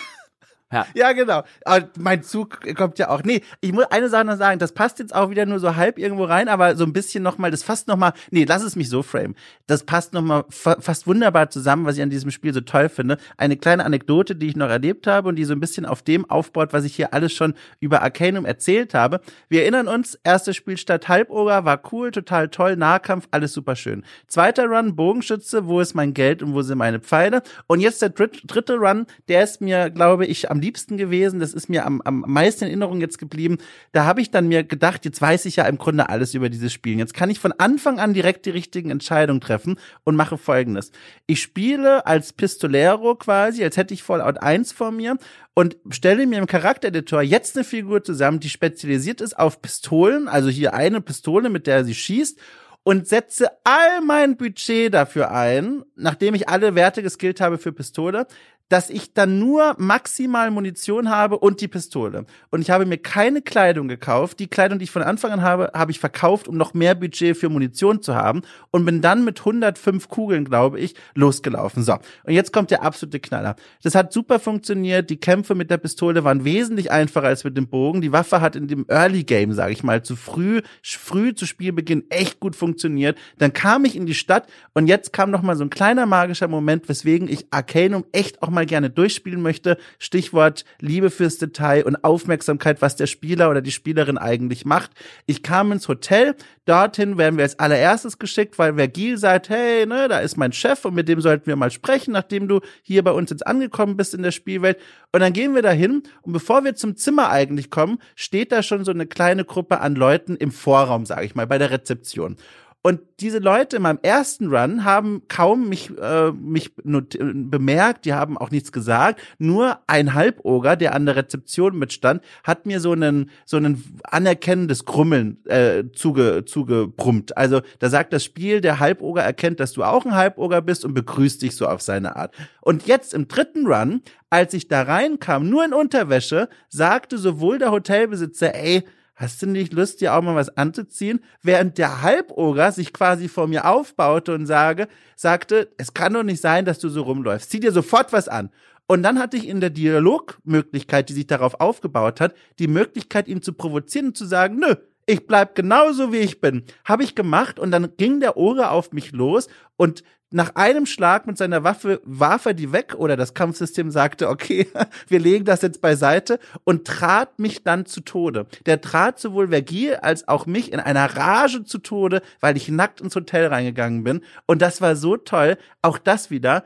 [0.74, 0.88] Ja.
[0.96, 1.44] ja, genau.
[1.66, 3.24] Aber mein Zug kommt ja auch.
[3.24, 6.00] Nee, ich muss eine Sache noch sagen, das passt jetzt auch wieder nur so halb
[6.00, 9.04] irgendwo rein, aber so ein bisschen nochmal, das fasst nochmal, nee, lass es mich so
[9.04, 9.36] frame.
[9.68, 13.18] Das passt nochmal fa fast wunderbar zusammen, was ich an diesem Spiel so toll finde.
[13.38, 16.30] Eine kleine Anekdote, die ich noch erlebt habe und die so ein bisschen auf dem
[16.30, 19.22] aufbaut, was ich hier alles schon über Arcanum erzählt habe.
[19.50, 24.04] Wir erinnern uns, erstes Spiel Stadt Halboger war cool, total toll, Nahkampf, alles super schön.
[24.28, 27.44] Zweiter Run, Bogenschütze, wo ist mein Geld und wo sind meine Pfeile?
[27.68, 31.40] Und jetzt der dritte Run, der ist mir, glaube ich, am liebsten gewesen.
[31.40, 33.58] Das ist mir am, am meisten in Erinnerung jetzt geblieben.
[33.92, 36.72] Da habe ich dann mir gedacht, jetzt weiß ich ja im Grunde alles über dieses
[36.72, 36.98] Spiel.
[36.98, 40.92] Jetzt kann ich von Anfang an direkt die richtigen Entscheidungen treffen und mache folgendes.
[41.28, 45.18] Ich spiele als Pistolero quasi, als hätte ich Fallout 1 vor mir
[45.54, 50.50] und stelle mir im Charaktereditor jetzt eine Figur zusammen, die spezialisiert ist auf Pistolen, also
[50.50, 52.40] hier eine Pistole, mit der sie schießt
[52.84, 58.28] und setze all mein Budget dafür ein, nachdem ich alle Werte geskillt habe für Pistole,
[58.70, 62.26] dass ich dann nur maximal Munition habe und die Pistole.
[62.50, 64.40] Und ich habe mir keine Kleidung gekauft.
[64.40, 67.38] Die Kleidung, die ich von Anfang an habe, habe ich verkauft, um noch mehr Budget
[67.38, 68.42] für Munition zu haben
[68.72, 71.84] und bin dann mit 105 Kugeln, glaube ich, losgelaufen.
[71.84, 71.94] So.
[72.24, 73.56] Und jetzt kommt der absolute Knaller.
[73.84, 75.10] Das hat super funktioniert.
[75.10, 78.02] Die Kämpfe mit der Pistole waren wesentlich einfacher als mit dem Bogen.
[78.02, 82.06] Die Waffe hat in dem Early Game, sage ich mal, zu früh, früh zu Spielbeginn
[82.10, 83.18] echt gut funktioniert.
[83.38, 86.48] Dann kam ich in die Stadt und jetzt kam noch mal so ein kleiner magischer
[86.48, 89.78] Moment, weswegen ich Arcanum echt auch mal gerne durchspielen möchte.
[90.00, 94.92] Stichwort Liebe fürs Detail und Aufmerksamkeit, was der Spieler oder die Spielerin eigentlich macht.
[95.26, 96.36] Ich kam ins Hotel,
[96.66, 100.86] dorthin werden wir als allererstes geschickt, weil Vergil sagt, hey, ne, da ist mein Chef
[100.86, 104.14] und mit dem sollten wir mal sprechen, nachdem du hier bei uns jetzt angekommen bist
[104.14, 104.78] in der Spielwelt.
[105.12, 108.86] Und dann gehen wir dahin und bevor wir zum Zimmer eigentlich kommen, steht da schon
[108.86, 112.38] so eine kleine Gruppe an Leuten im Vorraum, sage ich mal, bei der Rezeption.
[112.86, 118.38] Und diese Leute in meinem ersten Run haben kaum mich, äh, mich bemerkt, die haben
[118.38, 119.22] auch nichts gesagt.
[119.38, 124.84] Nur ein Halboger, der an der Rezeption mitstand, hat mir so einen, so einen anerkennendes
[124.84, 127.38] Grummeln äh, zuge, zugebrummt.
[127.38, 130.94] Also da sagt das Spiel, der Halboger erkennt, dass du auch ein Halboger bist und
[130.94, 132.36] begrüßt dich so auf seine Art.
[132.60, 137.72] Und jetzt im dritten Run, als ich da reinkam, nur in Unterwäsche, sagte sowohl der
[137.72, 138.84] Hotelbesitzer, ey,
[139.16, 141.22] hast du nicht Lust, dir auch mal was anzuziehen?
[141.42, 146.42] Während der Halboger sich quasi vor mir aufbaute und sage, sagte, es kann doch nicht
[146.42, 147.52] sein, dass du so rumläufst.
[147.52, 148.50] Zieh dir sofort was an.
[148.88, 153.42] Und dann hatte ich in der Dialogmöglichkeit, die sich darauf aufgebaut hat, die Möglichkeit, ihn
[153.42, 156.64] zu provozieren und zu sagen, nö, Ich bleib genauso wie ich bin.
[156.86, 160.04] Habe ich gemacht und dann ging der Ore auf mich los und
[160.34, 164.68] nach einem Schlag mit seiner Waffe warf er die weg oder das Kampfsystem sagte, okay,
[165.08, 168.48] wir legen das jetzt beiseite und trat mich dann zu Tode.
[168.66, 173.00] Der trat sowohl Vergil als auch mich in einer Rage zu Tode, weil ich nackt
[173.00, 174.22] ins Hotel reingegangen bin.
[174.48, 175.58] Und das war so toll.
[175.82, 176.64] Auch das wieder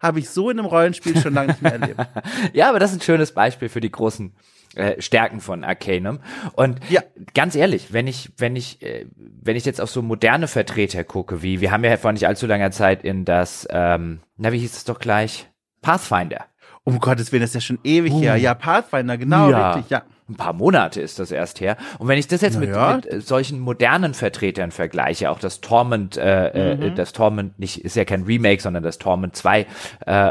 [0.00, 2.00] habe ich so in einem Rollenspiel schon lange nicht mehr erlebt.
[2.54, 4.32] ja, aber das ist ein schönes Beispiel für die großen
[4.74, 6.20] äh, Stärken von Arcanum.
[6.54, 7.02] Und ja.
[7.34, 11.42] ganz ehrlich, wenn ich, wenn ich, äh, wenn ich jetzt auf so moderne Vertreter gucke,
[11.42, 14.76] wie, wir haben ja vor nicht allzu langer Zeit in das, ähm, na, wie hieß
[14.76, 15.48] es doch gleich?
[15.82, 16.46] Pathfinder.
[16.84, 18.20] Um Gottes Willen, das ist ja schon ewig uh.
[18.20, 18.36] her.
[18.36, 19.72] Ja, Pathfinder, genau, ja.
[19.72, 21.76] richtig, ja ein paar Monate ist das erst her.
[21.98, 22.96] Und wenn ich das jetzt mit, ja.
[22.96, 26.94] mit, äh, solchen modernen Vertretern vergleiche, auch das Torment, äh, äh, mhm.
[26.96, 29.66] das Torment nicht ist ja kein Remake, sondern das Torment 2, äh,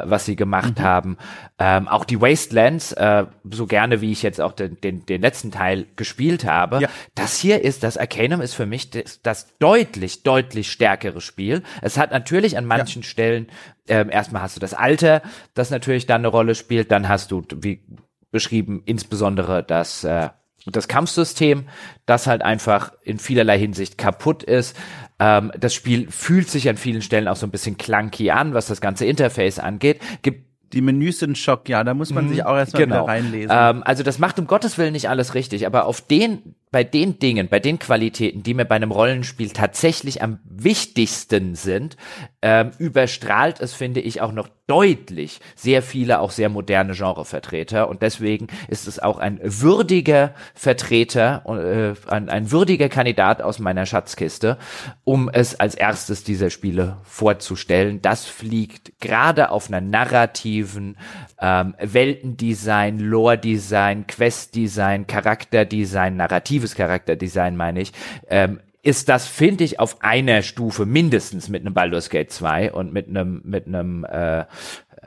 [0.03, 0.83] was sie gemacht mhm.
[0.83, 1.17] haben,
[1.59, 5.51] ähm, auch die Wastelands, äh, so gerne wie ich jetzt auch den, den, den letzten
[5.51, 6.89] Teil gespielt habe, ja.
[7.15, 11.63] das hier ist, das Arcanum ist für mich das, das deutlich, deutlich stärkere Spiel.
[11.81, 13.07] Es hat natürlich an manchen ja.
[13.07, 13.47] Stellen
[13.87, 15.21] ähm, erstmal hast du das Alter,
[15.53, 17.81] das natürlich dann eine Rolle spielt, dann hast du, wie
[18.36, 20.27] beschrieben, insbesondere das, äh,
[20.65, 21.69] das Kampfsystem,
[22.05, 24.75] das halt einfach in vielerlei Hinsicht kaputt ist.
[25.19, 28.67] Ähm, das Spiel fühlt sich an vielen Stellen auch so ein bisschen clunky an, was
[28.67, 30.01] das ganze Interface angeht.
[30.21, 32.95] Gibt die Menüs sind Schock, ja, da muss man sich auch erstmal genau.
[33.03, 33.55] wieder reinlesen.
[33.57, 37.19] Ähm, also das macht um Gottes Willen nicht alles richtig, aber auf den bei den
[37.19, 41.95] Dingen, bei den Qualitäten, die mir bei einem Rollenspiel tatsächlich am wichtigsten sind,
[42.41, 47.88] ähm, überstrahlt es, finde ich, auch noch deutlich sehr viele, auch sehr moderne Genrevertreter.
[47.88, 53.86] Und deswegen ist es auch ein würdiger Vertreter, äh, ein, ein würdiger Kandidat aus meiner
[53.86, 54.57] Schatzkiste,
[55.03, 58.01] um es als erstes dieser Spiele vorzustellen.
[58.01, 60.97] Das fliegt gerade auf einer narrativen
[61.39, 67.91] ähm, Weltendesign, Lore-Design, Quest-Design, Charakterdesign, narratives kreatives Charakterdesign meine ich,
[68.30, 72.93] ähm, ist das, finde ich, auf einer Stufe mindestens mit einem Baldur's Gate 2 und
[72.93, 74.45] mit einem, mit einem äh,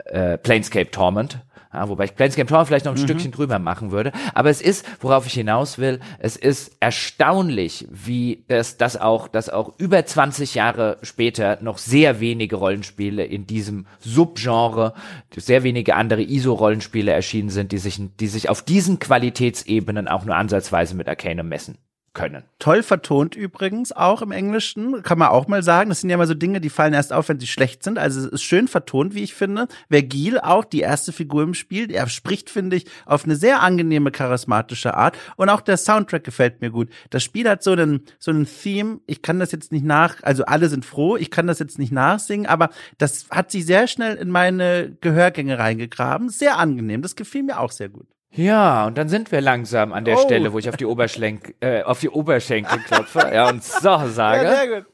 [0.05, 1.39] äh, Planescape Torment.
[1.71, 3.05] Ja, wobei ich Planescape Torment vielleicht noch ein mhm.
[3.05, 4.11] Stückchen drüber machen würde.
[4.33, 9.49] Aber es ist, worauf ich hinaus will, es ist erstaunlich, wie das, das auch, dass
[9.49, 14.93] auch über 20 Jahre später noch sehr wenige Rollenspiele in diesem Subgenre,
[15.37, 20.35] sehr wenige andere ISO-Rollenspiele erschienen sind, die sich, die sich auf diesen Qualitätsebenen auch nur
[20.35, 21.77] ansatzweise mit Arcanum messen
[22.13, 22.43] können.
[22.59, 25.89] Toll vertont übrigens auch im Englischen, kann man auch mal sagen.
[25.89, 27.97] Das sind ja immer so Dinge, die fallen erst auf, wenn sie schlecht sind.
[27.97, 29.67] Also es ist schön vertont, wie ich finde.
[29.89, 34.11] Vergil auch, die erste Figur im Spiel, er spricht, finde ich, auf eine sehr angenehme,
[34.11, 35.17] charismatische Art.
[35.35, 36.89] Und auch der Soundtrack gefällt mir gut.
[37.09, 38.99] Das Spiel hat so einen, so einen Theme.
[39.07, 41.91] Ich kann das jetzt nicht nach, also alle sind froh, ich kann das jetzt nicht
[41.91, 46.29] nachsingen, aber das hat sich sehr schnell in meine Gehörgänge reingegraben.
[46.29, 47.01] Sehr angenehm.
[47.01, 48.07] Das gefiel mir auch sehr gut.
[48.31, 50.21] Ja, und dann sind wir langsam an der oh.
[50.21, 54.43] Stelle, wo ich auf die Oberschenkel, äh, auf die Oberschenkel klopfe, ja, und so sage.
[54.43, 54.85] Ja, sehr gut.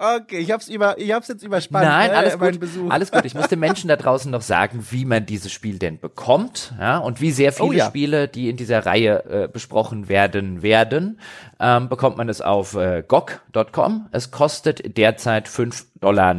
[0.00, 1.84] Okay, ich hab's über, ich hab's jetzt überspannt.
[1.84, 2.60] Nein, ne, alles gut.
[2.60, 2.88] Besuch.
[2.88, 3.24] Alles gut.
[3.24, 6.98] Ich muss den Menschen da draußen noch sagen, wie man dieses Spiel denn bekommt, ja,
[6.98, 7.86] und wie sehr viele oh, ja.
[7.86, 11.18] Spiele, die in dieser Reihe äh, besprochen werden, werden,
[11.58, 14.06] ähm, bekommt man es auf äh, GOG.com.
[14.12, 16.36] Es kostet derzeit 5,99 Dollar,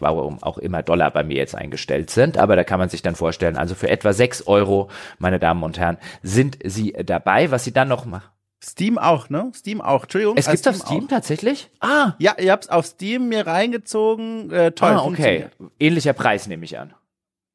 [0.00, 3.14] warum auch immer Dollar bei mir jetzt eingestellt sind, aber da kann man sich dann
[3.14, 7.50] vorstellen, also für etwa 6 Euro, meine Damen und Herren, sind sie dabei.
[7.50, 9.52] Was sie dann noch machen Steam auch, ne?
[9.54, 10.04] Steam auch.
[10.04, 10.36] Entschuldigung.
[10.36, 11.08] Es gibt auf Steam auch.
[11.08, 11.70] tatsächlich?
[11.80, 12.12] Ah.
[12.18, 14.50] Ja, ihr habt's auf Steam mir reingezogen.
[14.50, 14.90] Äh, toll.
[14.90, 15.46] Ah, okay.
[15.78, 16.94] Ähnlicher Preis nehme ich an.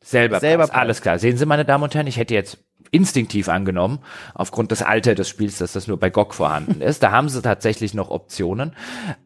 [0.04, 0.70] Selber, Selber Preis.
[0.72, 0.80] Preis.
[0.80, 1.20] Alles klar.
[1.20, 2.58] Sehen Sie, meine Damen und Herren, ich hätte jetzt
[2.92, 4.00] instinktiv angenommen,
[4.34, 7.04] aufgrund des Alters des Spiels, dass das nur bei GOG vorhanden ist.
[7.04, 8.74] Da haben sie tatsächlich noch Optionen.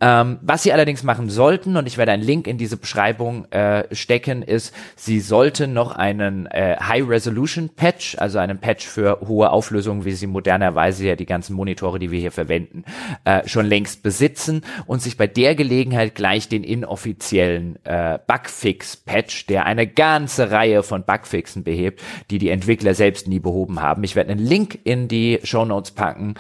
[0.01, 3.93] Ähm, was sie allerdings machen sollten, und ich werde einen Link in diese Beschreibung äh,
[3.95, 10.12] stecken, ist, sie sollten noch einen äh, High-Resolution-Patch, also einen Patch für hohe Auflösung, wie
[10.12, 12.84] sie modernerweise ja die ganzen Monitore, die wir hier verwenden,
[13.24, 19.66] äh, schon längst besitzen und sich bei der Gelegenheit gleich den inoffiziellen äh, Bugfix-Patch, der
[19.66, 24.03] eine ganze Reihe von Bugfixen behebt, die die Entwickler selbst nie behoben haben.
[24.03, 26.33] Ich werde einen Link in die Show Notes packen,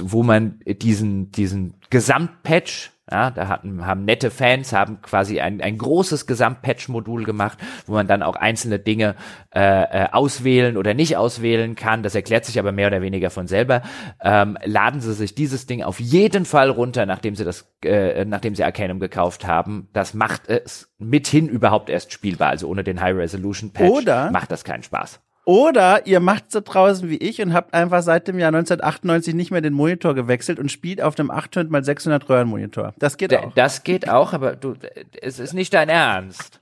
[0.00, 5.78] wo man diesen, diesen Gesamtpatch ja, da hatten, haben nette Fans, haben quasi ein, ein
[5.78, 9.14] großes Gesamtpatch-Modul gemacht, wo man dann auch einzelne Dinge
[9.54, 12.02] äh, äh, auswählen oder nicht auswählen kann.
[12.02, 13.82] Das erklärt sich aber mehr oder weniger von selber.
[14.20, 18.56] Ähm, laden Sie sich dieses Ding auf jeden Fall runter, nachdem Sie das, äh, nachdem
[18.56, 19.88] Sie Arcanum gekauft haben.
[19.92, 22.48] Das macht es mithin überhaupt erst spielbar.
[22.48, 25.20] Also ohne den High Resolution Patch macht das keinen Spaß.
[25.46, 29.52] Oder ihr macht so draußen wie ich und habt einfach seit dem Jahr 1998 nicht
[29.52, 32.94] mehr den Monitor gewechselt und spielt auf dem 800 x 600 Röhrenmonitor.
[32.98, 33.54] Das geht auch.
[33.54, 34.74] Das geht auch, aber du,
[35.22, 36.60] es ist nicht dein Ernst.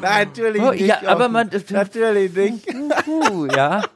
[0.00, 0.86] Nein, natürlich oh, nicht.
[0.86, 2.68] Ja, aber man, natürlich nicht.
[3.56, 3.82] Ja.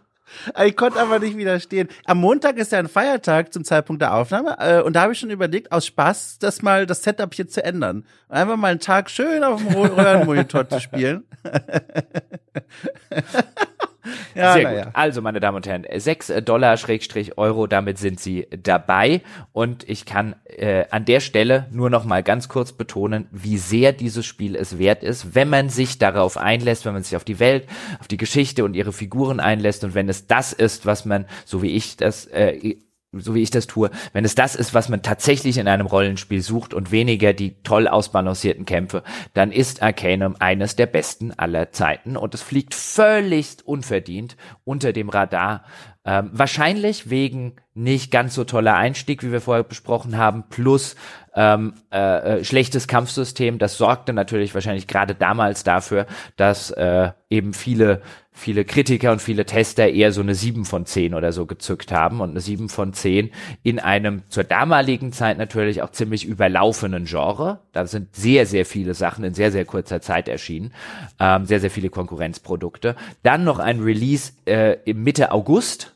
[0.64, 1.88] Ich konnte aber nicht widerstehen.
[2.07, 5.18] Am Montag ist ja ein Feiertag zum Zeitpunkt der Aufnahme äh, und da habe ich
[5.18, 8.07] schon überlegt, aus Spaß das mal das Setup hier zu ändern.
[8.30, 11.24] Einfach mal einen Tag schön auf dem Röhrenmonitor zu spielen.
[14.34, 14.78] Ja, Sehr gut.
[14.78, 14.90] Ja.
[14.94, 19.20] Also, meine Damen und Herren, 6 Dollar Schrägstrich Euro, damit sind Sie dabei.
[19.53, 23.92] Und ich kann äh, an der Stelle nur noch mal ganz kurz betonen, wie sehr
[23.92, 27.40] dieses Spiel es wert ist, wenn man sich darauf einlässt, wenn man sich auf die
[27.40, 27.68] Welt,
[28.00, 31.62] auf die Geschichte und ihre Figuren einlässt und wenn es das ist, was man, so
[31.62, 32.76] wie ich das äh,
[33.12, 36.40] so wie ich das tue, wenn es das ist, was man tatsächlich in einem Rollenspiel
[36.40, 39.02] sucht und weniger die toll ausbalancierten Kämpfe,
[39.34, 45.10] dann ist Arcanum eines der besten aller Zeiten und es fliegt völlig unverdient unter dem
[45.10, 45.64] Radar.
[46.04, 50.96] Ähm, wahrscheinlich wegen nicht ganz so toller Einstieg, wie wir vorher besprochen haben, plus
[51.34, 53.58] ähm, äh, äh, schlechtes Kampfsystem.
[53.58, 56.06] Das sorgte natürlich wahrscheinlich gerade damals dafür,
[56.36, 58.02] dass äh, eben viele
[58.33, 62.20] viele Kritiker und viele Tester eher so eine 7 von 10 oder so gezückt haben
[62.20, 63.30] und eine 7 von 10
[63.62, 67.61] in einem zur damaligen Zeit natürlich auch ziemlich überlaufenen Genre.
[67.72, 70.72] Da sind sehr, sehr viele Sachen in sehr, sehr kurzer Zeit erschienen.
[71.20, 72.97] Ähm, sehr, sehr viele Konkurrenzprodukte.
[73.22, 75.95] Dann noch ein Release äh, im Mitte August.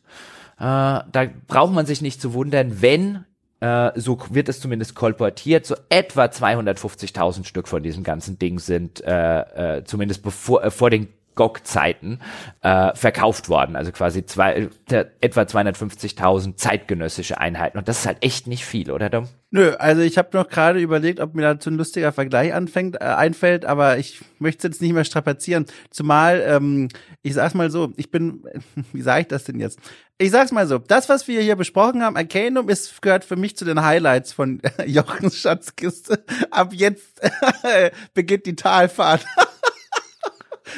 [0.58, 3.24] Äh, da braucht man sich nicht zu wundern, wenn
[3.60, 9.02] äh, so wird es zumindest kolportiert, so etwa 250.000 Stück von diesem ganzen Ding sind
[9.02, 12.18] äh, äh, zumindest bevor äh, vor den GOG-Zeiten
[12.62, 13.76] äh, verkauft worden.
[13.76, 17.78] Also quasi zwei, äh, etwa 250.000 zeitgenössische Einheiten.
[17.78, 19.28] Und das ist halt echt nicht viel, oder Dom?
[19.50, 23.04] Nö, also ich habe noch gerade überlegt, ob mir dazu ein lustiger Vergleich anfängt, äh,
[23.04, 25.66] einfällt, aber ich möchte jetzt nicht mehr strapazieren.
[25.90, 26.88] Zumal, ähm,
[27.22, 28.42] ich sag's mal so, ich bin,
[28.92, 29.78] wie sage ich das denn jetzt?
[30.18, 33.56] Ich sag's mal so, das, was wir hier besprochen haben, Arcanum, ist, gehört für mich
[33.56, 36.24] zu den Highlights von Jochens Schatzkiste.
[36.50, 37.20] Ab jetzt
[38.14, 39.24] beginnt die Talfahrt.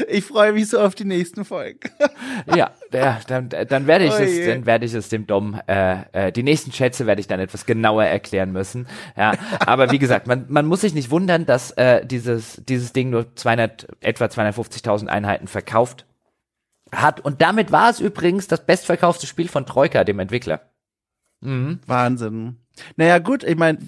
[0.08, 1.80] Ich freue mich so auf die nächsten Folgen.
[2.54, 6.02] ja, ja dann, dann werde ich oh es, dann werde ich es dem Dom, äh,
[6.12, 8.86] äh, die nächsten Schätze werde ich dann etwas genauer erklären müssen.
[9.16, 13.10] Ja, aber wie gesagt, man, man muss sich nicht wundern, dass äh, dieses, dieses Ding
[13.10, 16.06] nur 200, etwa 250.000 Einheiten verkauft
[16.92, 17.20] hat.
[17.20, 20.60] Und damit war es übrigens das bestverkaufte Spiel von Troika, dem Entwickler.
[21.40, 21.80] Mhm.
[21.86, 22.56] Wahnsinn.
[22.96, 23.78] Naja, gut, ich meine,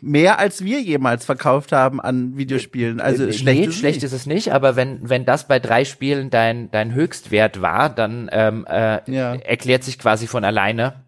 [0.00, 3.00] mehr als wir jemals verkauft haben an Videospielen.
[3.00, 5.84] Also äh, schlecht, nee, ist, schlecht ist es nicht, aber wenn, wenn das bei drei
[5.84, 9.34] Spielen dein, dein Höchstwert war, dann ähm, äh, ja.
[9.34, 11.04] erklärt sich quasi von alleine,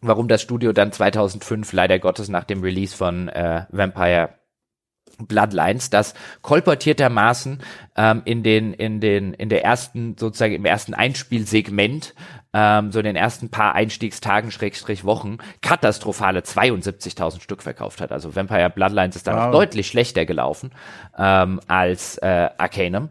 [0.00, 4.30] warum das Studio dann 2005 leider Gottes nach dem Release von äh, Vampire
[5.18, 7.60] Bloodlines, das kolportiertermaßen
[7.96, 12.14] ähm, in den in den in der ersten sozusagen im ersten Einspielsegment
[12.52, 18.12] ähm, so in den ersten paar Einstiegstagen Schrägstrich Wochen katastrophale 72.000 Stück verkauft hat.
[18.12, 19.44] Also Vampire Bloodlines ist dann wow.
[19.46, 20.70] noch deutlich schlechter gelaufen
[21.18, 23.08] ähm, als äh, Arcanum.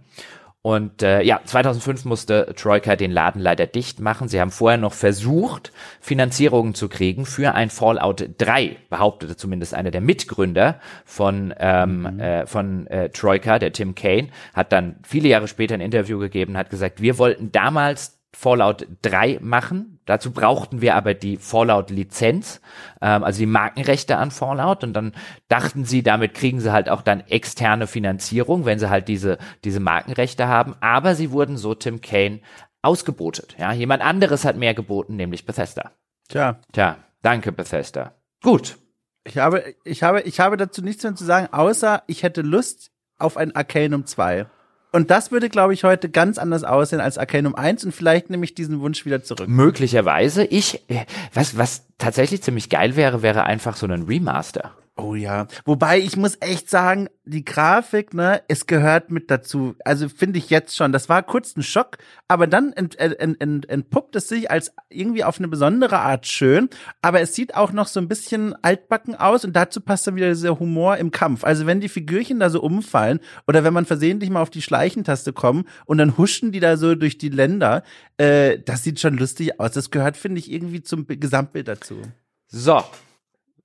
[0.64, 4.28] Und äh, ja, 2005 musste Troika den Laden leider dicht machen.
[4.28, 9.90] Sie haben vorher noch versucht, Finanzierungen zu kriegen für ein Fallout 3, behauptete zumindest einer
[9.90, 12.20] der Mitgründer von, ähm, mhm.
[12.20, 16.56] äh, von äh, Troika, der Tim Kane, hat dann viele Jahre später ein Interview gegeben,
[16.56, 20.00] hat gesagt, wir wollten damals Fallout 3 machen.
[20.06, 22.62] Dazu brauchten wir aber die Fallout-Lizenz,
[23.02, 24.84] ähm, also die Markenrechte an Fallout.
[24.84, 25.14] Und dann
[25.50, 29.80] dachten sie, damit kriegen sie halt auch dann externe Finanzierung, wenn sie halt diese, diese
[29.80, 30.76] Markenrechte haben.
[30.80, 32.40] Aber sie wurden so Tim Kane
[32.82, 33.56] ausgebotet.
[33.60, 35.92] Ja, jemand anderes hat mehr geboten, nämlich Bethesda.
[36.30, 36.60] Tja.
[36.72, 38.16] Tja, danke Bethesda.
[38.42, 38.78] Gut.
[39.24, 42.92] Ich habe, ich habe, ich habe dazu nichts mehr zu sagen, außer ich hätte Lust
[43.20, 44.48] auf ein Arcanum 2.
[44.92, 48.44] Und das würde, glaube ich, heute ganz anders aussehen als Arcanum 1 und vielleicht nehme
[48.44, 49.48] ich diesen Wunsch wieder zurück.
[49.48, 50.44] Möglicherweise.
[50.44, 54.72] Ich, äh, was, was tatsächlich ziemlich geil wäre, wäre einfach so ein Remaster.
[54.98, 55.48] Oh ja.
[55.64, 59.76] Wobei ich muss echt sagen, die Grafik, ne, es gehört mit dazu.
[59.86, 60.92] Also finde ich jetzt schon.
[60.92, 65.24] Das war kurz ein Schock, aber dann ent, ent, ent, entpuppt es sich als irgendwie
[65.24, 66.70] auf eine besondere Art schön.
[67.02, 70.28] Aber es sieht auch noch so ein bisschen altbacken aus und dazu passt dann wieder
[70.28, 71.46] dieser Humor im Kampf.
[71.46, 75.32] Also wenn die Figürchen da so umfallen oder wenn man versehentlich mal auf die Schleichentaste
[75.32, 77.84] kommt und dann huschen die da so durch die Länder,
[78.18, 79.72] äh, das sieht schon lustig aus.
[79.72, 82.02] Das gehört, finde ich, irgendwie zum Gesamtbild dazu.
[82.48, 82.84] So,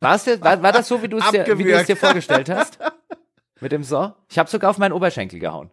[0.01, 2.49] War's dir, war, war das so, wie du es dir, wie du es dir vorgestellt
[2.49, 2.79] hast?
[3.61, 4.13] Mit dem So?
[4.29, 5.71] Ich habe sogar auf meinen Oberschenkel gehauen.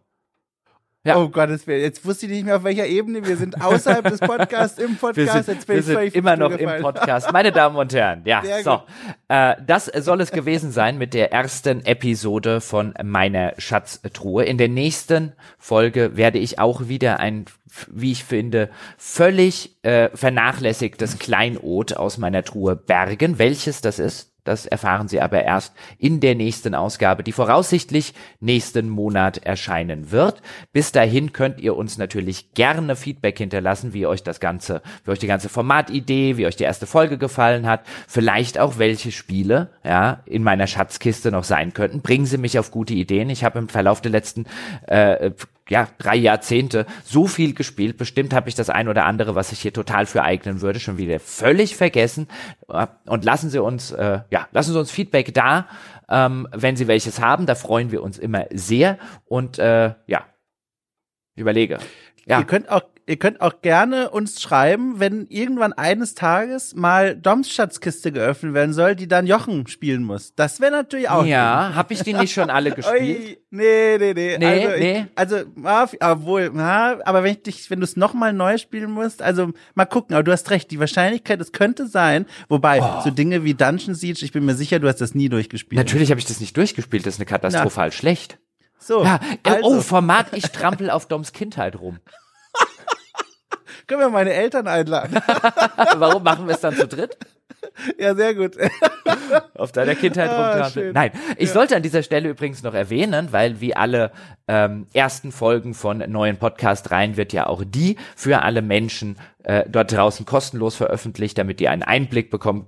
[1.06, 1.18] Ja.
[1.18, 3.26] Oh Gottes Willen, jetzt wusste ich nicht mehr auf welcher Ebene.
[3.26, 5.34] Wir sind außerhalb des Podcasts, im Podcast.
[5.34, 7.30] Wir sind, jetzt bin wir sind immer noch im Podcast.
[7.30, 8.82] Meine Damen und Herren, ja, Sehr so.
[9.28, 14.44] Äh, das soll es gewesen sein mit der ersten Episode von meiner Schatztruhe.
[14.44, 17.44] In der nächsten Folge werde ich auch wieder ein,
[17.88, 23.38] wie ich finde, völlig äh, vernachlässigtes Kleinod aus meiner Truhe bergen.
[23.38, 28.90] Welches das ist, Das erfahren Sie aber erst in der nächsten Ausgabe, die voraussichtlich nächsten
[28.90, 30.42] Monat erscheinen wird.
[30.72, 35.18] Bis dahin könnt ihr uns natürlich gerne Feedback hinterlassen, wie euch das Ganze, wie euch
[35.18, 37.84] die ganze Formatidee, wie euch die erste Folge gefallen hat.
[38.06, 42.02] Vielleicht auch welche Spiele, ja, in meiner Schatzkiste noch sein könnten.
[42.02, 43.30] Bringen Sie mich auf gute Ideen.
[43.30, 44.44] Ich habe im Verlauf der letzten
[44.86, 45.30] äh,
[45.68, 47.96] ja, drei Jahrzehnte so viel gespielt.
[47.96, 50.98] Bestimmt habe ich das ein oder andere, was ich hier total für eignen würde, schon
[50.98, 52.28] wieder völlig vergessen.
[53.06, 55.68] Und lassen Sie uns, äh, ja, lassen Sie uns Feedback da,
[56.08, 57.46] ähm, wenn Sie welches haben.
[57.46, 58.98] Da freuen wir uns immer sehr.
[59.24, 60.26] Und äh, ja,
[61.34, 61.78] überlege.
[62.26, 62.40] Ja.
[62.40, 67.50] Ihr könnt auch ihr könnt auch gerne uns schreiben, wenn irgendwann eines Tages mal Doms
[67.50, 70.34] Schatzkiste geöffnet werden soll, die dann Jochen spielen muss.
[70.34, 71.24] Das wäre natürlich auch.
[71.24, 73.38] Ja, habe ich die nicht schon alle gespielt?
[73.50, 74.38] Nee, nee, nee.
[74.38, 75.00] Nee, also, nee.
[75.00, 75.36] Ich, also,
[76.00, 79.84] obwohl, na, aber wenn ich dich, wenn du es nochmal neu spielen musst, also mal
[79.84, 83.00] gucken, aber du hast recht, die Wahrscheinlichkeit, es könnte sein, wobei, oh.
[83.02, 85.78] so Dinge wie Dungeon Siege, ich bin mir sicher, du hast das nie durchgespielt.
[85.78, 87.92] Natürlich habe ich das nicht durchgespielt, das ist eine katastrophal na.
[87.92, 88.38] schlecht.
[88.78, 89.02] So.
[89.04, 89.68] Ja, oh, also.
[89.68, 91.98] Oh, Format, ich trampel auf Doms Kindheit rum.
[93.86, 95.16] Können wir meine Eltern einladen?
[95.96, 97.16] Warum machen wir es dann zu dritt?
[97.98, 98.56] Ja, sehr gut.
[99.54, 100.70] Auf deiner Kindheit ah.
[100.92, 101.54] Nein, ich ja.
[101.54, 104.12] sollte an dieser Stelle übrigens noch erwähnen, weil wie alle
[104.48, 109.92] ähm, ersten Folgen von neuen Podcast-Reihen wird ja auch die für alle Menschen äh, dort
[109.92, 112.66] draußen kostenlos veröffentlicht, damit die einen Einblick bekommen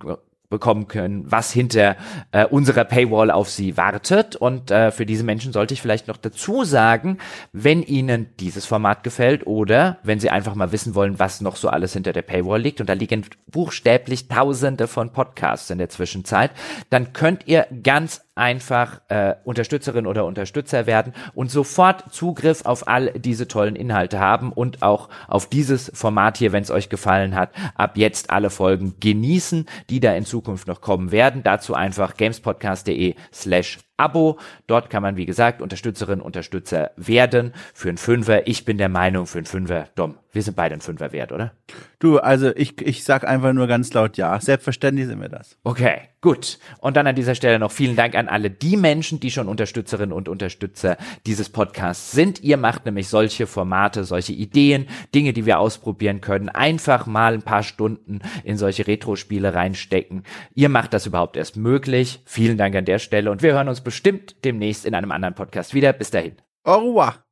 [0.49, 1.97] bekommen können, was hinter
[2.33, 4.37] äh, unserer Paywall auf sie wartet.
[4.37, 7.19] Und äh, für diese Menschen sollte ich vielleicht noch dazu sagen,
[7.53, 11.69] wenn ihnen dieses Format gefällt oder wenn sie einfach mal wissen wollen, was noch so
[11.69, 16.51] alles hinter der Paywall liegt, und da liegen buchstäblich tausende von Podcasts in der Zwischenzeit,
[16.91, 23.11] dann könnt ihr ganz einfach äh, Unterstützerin oder Unterstützer werden und sofort Zugriff auf all
[23.13, 27.51] diese tollen Inhalte haben und auch auf dieses Format hier, wenn es euch gefallen hat,
[27.75, 31.43] ab jetzt alle Folgen genießen, die da in Zukunft noch kommen werden.
[31.43, 34.39] Dazu einfach gamespodcast.de slash Abo.
[34.67, 38.47] Dort kann man, wie gesagt, Unterstützerin, Unterstützer werden für einen Fünfer.
[38.47, 41.53] Ich bin der Meinung, für einen Fünfer, Dom, wir sind beide ein Fünfer wert, oder?
[41.99, 44.39] Du, also ich, ich sag einfach nur ganz laut ja.
[44.39, 45.57] Selbstverständlich sind wir das.
[45.65, 46.59] Okay, gut.
[46.79, 50.13] Und dann an dieser Stelle noch vielen Dank an alle die Menschen, die schon Unterstützerinnen
[50.13, 52.43] und Unterstützer dieses Podcasts sind.
[52.43, 57.43] Ihr macht nämlich solche Formate, solche Ideen, Dinge, die wir ausprobieren können, einfach mal ein
[57.43, 60.25] paar Stunden in solche Retro-Spiele reinstecken.
[60.55, 62.21] Ihr macht das überhaupt erst möglich.
[62.27, 65.73] Vielen Dank an der Stelle und wir hören uns bestimmt demnächst in einem anderen Podcast
[65.73, 65.93] wieder.
[65.93, 66.35] Bis dahin.
[66.65, 67.26] Au revoir.